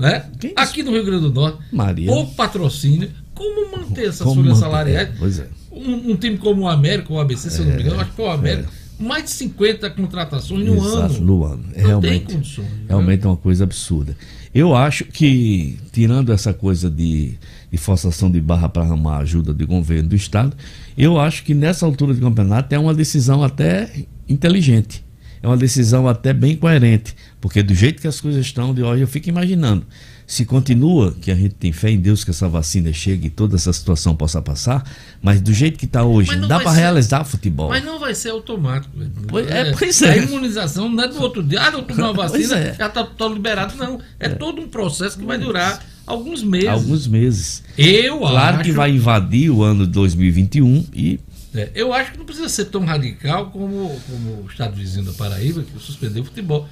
[0.00, 0.24] Né?
[0.56, 2.06] Aqui no Rio Grande do Norte, Maria.
[2.06, 3.10] pouco patrocínio.
[3.34, 5.08] Como manter essas Como folhas salariais?
[5.08, 5.46] É, pois é.
[5.70, 8.10] Um, um time como o América o ABC, se eu não me engano, É, acho
[8.10, 8.68] que foi o América,
[8.98, 11.20] mais de 50 contratações no Exato, ano.
[11.20, 11.64] no ano.
[11.74, 12.66] É realmente, condições.
[12.66, 12.84] né?
[12.88, 14.16] realmente é uma coisa absurda.
[14.54, 17.34] Eu acho que, tirando essa coisa de,
[17.70, 20.56] de forçação de barra para arrumar ajuda do governo do Estado,
[20.98, 23.90] eu acho que nessa altura do campeonato é uma decisão até
[24.28, 25.04] inteligente.
[25.42, 27.14] É uma decisão até bem coerente.
[27.40, 29.86] Porque do jeito que as coisas estão de hoje, eu fico imaginando.
[30.26, 33.56] Se continua, que a gente tem fé em Deus que essa vacina chegue e toda
[33.56, 34.88] essa situação possa passar,
[35.20, 37.68] mas do jeito que está hoje, não dá para realizar futebol.
[37.70, 38.94] Mas não vai ser automático.
[39.26, 40.12] Pois- é, pois é.
[40.12, 41.62] A imunização não é do outro dia.
[41.62, 42.74] Ah, não tomei uma vacina, é.
[42.74, 43.74] já está todo liberado.
[43.76, 43.98] Não.
[44.20, 46.68] É, todo um processo que vai durar alguns meses.
[46.68, 47.64] Alguns meses.
[47.76, 48.64] Eu Claro acho.
[48.66, 51.18] que vai invadir o ano de 2021 e
[51.54, 55.12] É, eu acho que não precisa ser tão radical como, como o estado vizinho da
[55.12, 56.68] Paraíba, que suspendeu o futebol.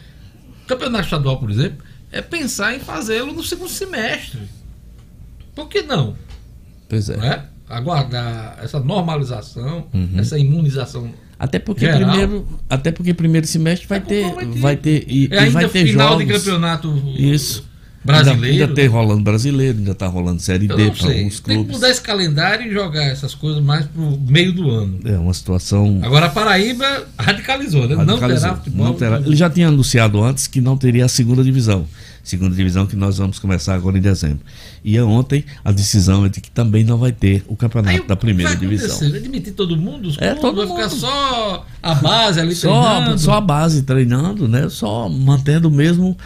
[0.63, 1.79] O campeonato estadual, por exemplo,
[2.13, 4.41] é pensar em fazê-lo no segundo semestre.
[5.55, 6.17] Por que não?
[6.89, 7.17] Pois é.
[7.17, 7.43] É?
[7.69, 10.11] Aguardar essa normalização, Uhum.
[10.17, 11.13] essa imunização.
[11.39, 12.01] até porque geral.
[12.11, 14.61] primeiro, até porque primeiro semestre vai ter, comprometido.
[14.63, 16.39] vai ter e, É e ainda vai ter final de jogos.
[16.39, 17.68] campeonato Isso.
[18.05, 18.45] Brasileiro.
[18.47, 21.73] Ainda, ainda tem rolando brasileiro, ainda tá rolando série não para alguns Tem que clubes.
[21.77, 25.01] mudar esse calendário e jogar essas coisas mais pro meio do ano.
[25.05, 27.95] É uma situação Agora a Paraíba radicalizou, né?
[27.97, 28.41] Não radicalizou.
[28.49, 28.87] terá futebol.
[28.87, 29.17] Não terá.
[29.19, 31.87] Ele já tinha anunciado antes que não teria a segunda divisão.
[32.29, 34.41] Segunda divisão que nós vamos começar agora em dezembro.
[34.85, 38.51] E ontem a decisão é de que também não vai ter o campeonato da primeira
[38.51, 38.99] vai divisão.
[39.11, 40.09] Vai demitir todo mundo?
[40.09, 41.01] Os É, todo vai ficar mundo.
[41.01, 43.19] só a base ali Só, treinando?
[43.19, 44.69] só a base treinando, né?
[44.69, 46.17] Só mantendo mesmo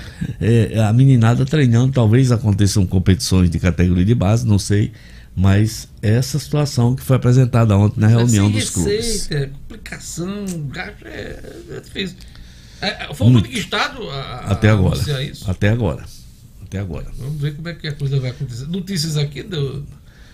[0.40, 1.92] é, a meninada treinando.
[1.92, 4.90] Talvez aconteçam competições de categoria de base, não sei.
[5.34, 8.92] Mas essa situação que foi apresentada ontem na reunião dos clubes.
[9.28, 11.38] receita, complicação, gasto é,
[11.70, 12.16] é difícil.
[12.82, 14.98] É, é, foi o único estado a, Até agora.
[15.22, 15.48] isso.
[15.50, 16.02] Até agora.
[16.64, 17.06] Até agora.
[17.18, 18.66] Vamos ver como é que a coisa vai acontecer.
[18.66, 19.84] Notícias aqui do,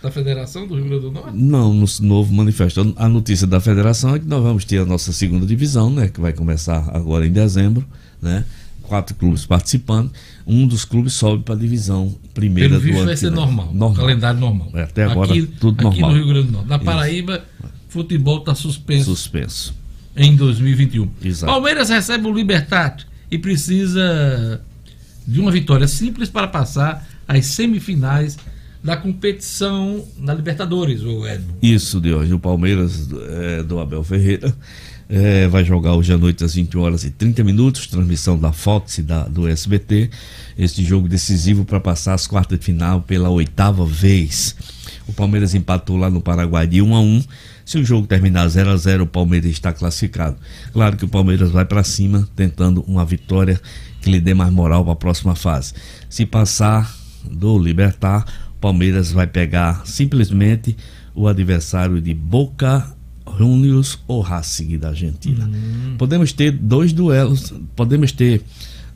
[0.03, 1.37] da Federação do Rio Grande do Norte?
[1.37, 2.95] Não, no novo manifesto.
[2.97, 6.09] A notícia da federação é que nós vamos ter a nossa segunda divisão, né?
[6.09, 7.85] Que vai começar agora em dezembro,
[8.23, 8.45] né?
[8.83, 10.11] Quatro clubes participando.
[10.47, 13.07] Um dos clubes sobe para a divisão primeira Pelo do ano.
[13.07, 13.95] vai ser normal, Normal.
[13.95, 14.71] calendário normal.
[14.73, 16.11] É, até agora aqui, tudo aqui normal.
[16.13, 16.69] no Rio Grande do Norte.
[16.69, 16.85] Na Isso.
[16.87, 17.45] Paraíba,
[17.91, 19.05] futebol está suspenso.
[19.05, 19.75] Suspenso.
[20.19, 21.09] Em 2021.
[21.25, 21.53] Exato.
[21.53, 22.97] Palmeiras recebe o Libertar
[23.31, 24.61] e precisa
[25.27, 28.37] de uma vitória simples para passar às semifinais
[28.83, 31.57] da competição na Libertadores, o Edmo.
[31.63, 32.33] Isso de hoje.
[32.33, 34.55] O Palmeiras é, do Abel Ferreira
[35.09, 38.99] é, vai jogar hoje à noite às 20 horas e 30 minutos, transmissão da Fox
[38.99, 40.11] e da, do SBT.
[40.57, 44.55] Este jogo decisivo para passar às quartas de final pela oitava vez.
[45.07, 47.25] O Palmeiras empatou lá no Paraguai de 1 a 1.
[47.69, 50.39] Se o jogo terminar 0 a 0, o Palmeiras está classificado.
[50.73, 53.61] Claro que o Palmeiras vai para cima tentando uma vitória
[54.01, 55.75] que lhe dê mais moral para a próxima fase.
[56.09, 56.91] Se passar
[57.31, 58.25] do Libertar,
[58.57, 60.75] o Palmeiras vai pegar simplesmente
[61.15, 62.91] o adversário de Boca
[63.37, 65.47] Juniors ou Racing da Argentina.
[65.99, 68.41] Podemos ter dois duelos, podemos ter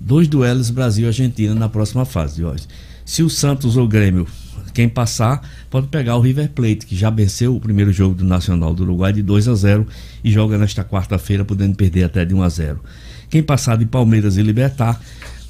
[0.01, 2.67] dois duelos Brasil e Argentina na próxima fase de hoje.
[3.05, 4.27] Se o Santos ou o Grêmio,
[4.73, 8.75] quem passar, pode pegar o River Plate, que já venceu o primeiro jogo do Nacional
[8.75, 9.87] do Uruguai de 2 a 0
[10.25, 12.81] e joga nesta quarta-feira, podendo perder até de 1 a 0.
[13.31, 15.01] Quem passar de Palmeiras e Libertar,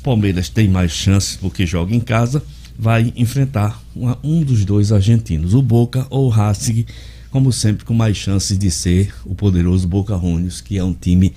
[0.02, 2.42] Palmeiras tem mais chances porque joga em casa,
[2.78, 6.84] vai enfrentar uma- um dos dois argentinos, o Boca ou o Racing,
[7.30, 11.32] como sempre com mais chances de ser o poderoso Boca Juniors, que é um time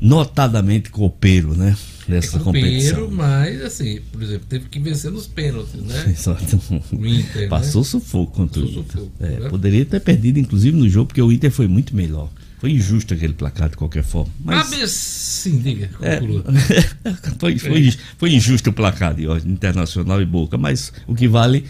[0.00, 1.76] notadamente copeiro, né?
[2.08, 2.94] Nessa competição.
[2.94, 6.06] Copeiro, mas assim, por exemplo, teve que vencer nos pênaltis, né?
[6.16, 6.60] Exato.
[6.92, 7.48] O Inter, né?
[7.48, 8.92] Passou sufoco contra Passou o Inter.
[8.92, 9.48] sufoco, É, né?
[9.48, 12.30] Poderia ter perdido, inclusive, no jogo, porque o Inter foi muito melhor.
[12.58, 14.32] Foi injusto aquele placar de qualquer forma.
[14.44, 15.90] Mas sim, diga.
[16.00, 16.18] É.
[17.38, 21.64] foi, foi, foi injusto o placar de hoje, Internacional e Boca, mas o que vale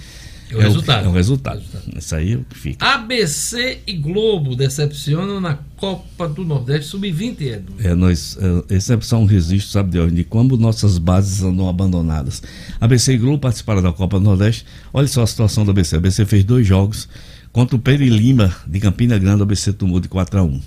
[0.51, 1.07] É o resultado.
[1.07, 1.62] É o resultado.
[1.97, 2.87] Isso aí é o que fica.
[2.87, 7.75] ABC e Globo decepcionam na Copa do Nordeste Sub-20, Edu.
[7.79, 11.43] É, nós, é, esse é só um registro, sabe, de, onde, de como nossas bases
[11.43, 12.43] andam abandonadas.
[12.81, 14.65] ABC e Globo participaram da Copa do Nordeste.
[14.93, 15.97] Olha só a situação do ABC.
[15.97, 17.09] A ABC fez dois jogos
[17.53, 20.61] contra o Peri Lima de Campina Grande, o ABC tomou de 4 a 1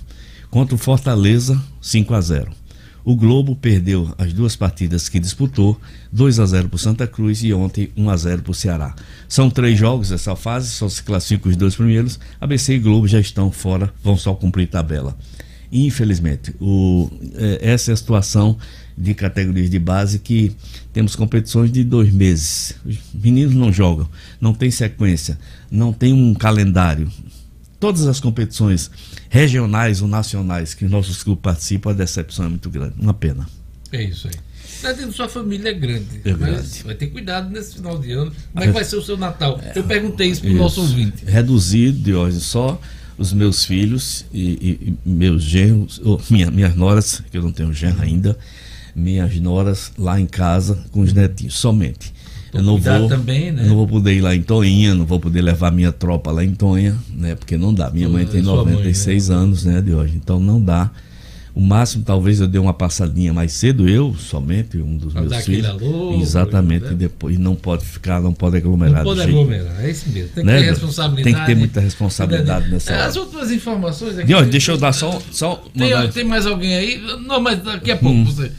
[0.50, 2.52] Contra o Fortaleza, 5 a 0
[3.04, 5.80] o Globo perdeu as duas partidas que disputou,
[6.12, 8.94] 2 a 0 para Santa Cruz e ontem 1 a 0 para o Ceará.
[9.28, 12.20] São três jogos essa fase, só se classificam os dois primeiros.
[12.40, 15.16] ABC e Globo já estão fora, vão só cumprir tabela.
[15.72, 18.58] Infelizmente, o, é, essa é a situação
[18.96, 20.54] de categorias de base que
[20.92, 22.74] temos competições de dois meses.
[22.84, 24.06] Os meninos não jogam,
[24.38, 25.38] não tem sequência,
[25.70, 27.10] não tem um calendário.
[27.82, 28.88] Todas as competições
[29.28, 32.94] regionais ou nacionais que nossos clubes participam, a decepção é muito grande.
[32.96, 33.44] Uma pena.
[33.90, 34.34] É isso aí.
[34.80, 36.20] Tá tendo sua família é grande.
[36.24, 38.30] É mas vai ter cuidado nesse final de ano.
[38.52, 39.60] Como é que vai ser o seu Natal?
[39.74, 40.58] Eu perguntei isso pro Isso.
[40.58, 41.24] nosso ouvinte.
[41.26, 42.80] Reduzido de hoje só
[43.18, 47.50] os meus filhos e, e- e meus genros, ou minha, minhas noras, que eu não
[47.52, 48.38] tenho genro ainda,
[48.94, 52.14] minhas noras lá em casa com os netinhos, somente.
[52.52, 53.64] Eu não vou, também, né?
[53.66, 56.54] não vou poder ir lá em Toinha, não vou poder levar minha tropa lá em
[56.54, 57.34] Tonha, né?
[57.34, 57.90] Porque não dá.
[57.90, 60.14] Minha mãe tem sua mãe, 96 anos, né, de hoje.
[60.16, 60.90] Então não dá.
[61.54, 65.32] O máximo, talvez eu dê uma passadinha mais cedo, eu somente, um dos Pra meus
[65.32, 65.70] dar aquele filhos.
[65.82, 66.92] alô, Exatamente, né?
[66.92, 68.96] e depois não pode ficar, não pode aglomerar.
[68.98, 70.30] Não pode jeito aglomerar, é isso mesmo.
[70.34, 70.78] Tem que Né, ter Deus?
[70.78, 71.24] responsabilidade.
[71.24, 73.06] Tem que ter muita responsabilidade nessa É, hora.
[73.06, 74.26] As últimas informações aqui.
[74.28, 77.02] Diogo, deixa eu dar só, só Tem, mandar- tem mais alguém aí?
[77.26, 78.24] Não, mas daqui a pouco Hum.
[78.24, 78.50] você.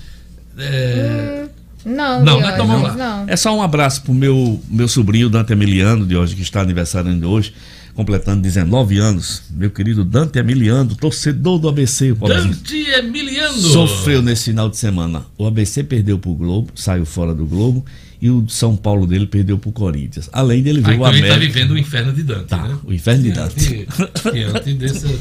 [0.59, 1.45] É,
[1.85, 2.53] Não, Não, Diógenes?
[2.53, 2.95] Então vamos lá.
[2.95, 3.25] não.
[3.27, 7.29] É só um abraço pro meu, meu sobrinho Dante Emiliano, de hoje, que está aniversariando
[7.29, 7.53] hoje,
[7.93, 9.43] completando 19 anos.
[9.51, 12.11] Meu querido Dante Emiliano, torcedor do ABC.
[12.11, 12.15] o.
[12.15, 13.57] Dante Emiliano.
[13.57, 15.25] Sofreu nesse final de semana.
[15.37, 17.85] O ABC perdeu pro Globo, saiu fora do Globo,
[18.23, 20.29] e o São Paulo dele perdeu pro Corinthians.
[20.31, 21.33] Além dele ver o ele América.
[21.33, 22.77] tá vivendo o inferno de Dante, né?
[22.85, 23.59] O inferno de Dante.
[23.59, 25.19] Diante, diante desse-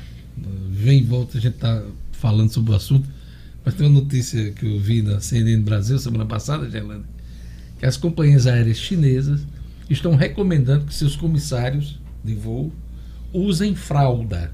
[0.70, 1.82] Vem e volta, a gente tá
[2.12, 3.08] falando sobre o assunto.
[3.64, 7.04] Mas tem uma notícia que eu vi na CNN Brasil semana passada, Gerlane,
[7.78, 9.40] que as companhias aéreas chinesas
[9.88, 12.70] estão recomendando que seus comissários de voo
[13.32, 14.52] usem fralda.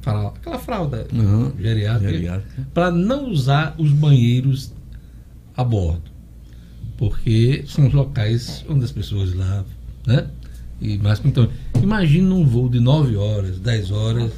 [0.00, 1.52] Fra- Aquela fralda Uhum.
[1.58, 2.66] geriátrica, Geriátrica.
[2.74, 4.72] para não usar os banheiros
[5.56, 6.10] a bordo.
[6.96, 9.66] Porque são os locais onde as pessoas lavam,
[10.06, 10.26] né?
[10.80, 11.48] E mais então,
[11.82, 14.32] imagina um voo de 9 horas, 10 horas,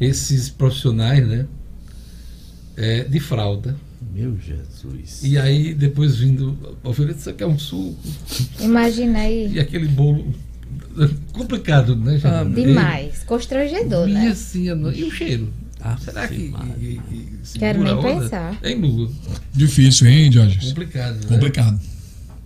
[0.00, 1.46] esses profissionais, né?
[2.76, 3.76] É, de fralda.
[4.12, 5.22] Meu Jesus.
[5.24, 7.96] E aí depois vindo oferecer isso aqui é um suco
[8.60, 9.52] Imagina aí.
[9.52, 10.32] e aquele bolo
[11.32, 12.12] complicado, né?
[12.12, 12.26] gente?
[12.26, 13.22] Ah, Demais.
[13.24, 14.34] Constrangedor, Minha né?
[14.34, 15.48] senhora, e o cheiro?
[16.02, 18.20] Será que, que, que Quero nem onda?
[18.22, 18.58] pensar.
[18.62, 19.10] Hein, Lula?
[19.52, 20.58] Difícil, hein, Jorge?
[20.68, 21.26] Complicado, né?
[21.28, 21.80] Complicado.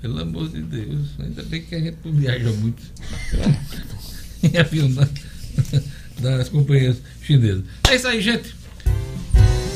[0.03, 1.09] Pelo amor de Deus.
[1.19, 2.83] Ainda bem que a gente não viaja muito
[4.43, 5.09] em avião da-
[6.21, 7.63] das companhias chinesas.
[7.89, 8.55] É isso aí, gente.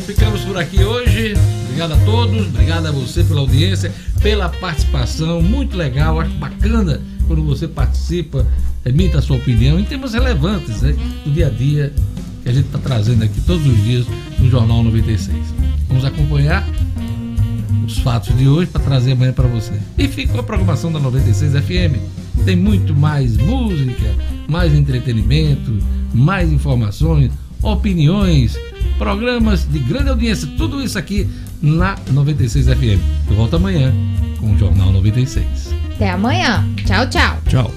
[0.06, 1.34] Ficamos por aqui hoje.
[1.64, 5.40] Obrigado a todos, obrigado a você pela audiência, pela participação.
[5.40, 8.46] Muito legal, acho bacana quando você participa,
[8.84, 10.92] emita a sua opinião em temas relevantes né,
[11.24, 11.92] do dia a dia
[12.42, 14.06] que a gente está trazendo aqui todos os dias
[14.38, 15.36] no Jornal 96.
[15.88, 16.66] Vamos acompanhar
[17.86, 19.72] os fatos de hoje para trazer amanhã para você.
[19.96, 22.44] E fica com a programação da 96 FM.
[22.44, 24.14] Tem muito mais música,
[24.48, 25.78] mais entretenimento,
[26.12, 27.30] mais informações,
[27.62, 28.56] opiniões,
[28.98, 31.28] programas de grande audiência, tudo isso aqui
[31.60, 33.00] na 96 FM.
[33.28, 33.92] Eu volto amanhã
[34.40, 35.72] com o Jornal 96.
[35.94, 36.66] Até amanhã.
[36.84, 37.38] Tchau, tchau.
[37.48, 37.74] Tchau.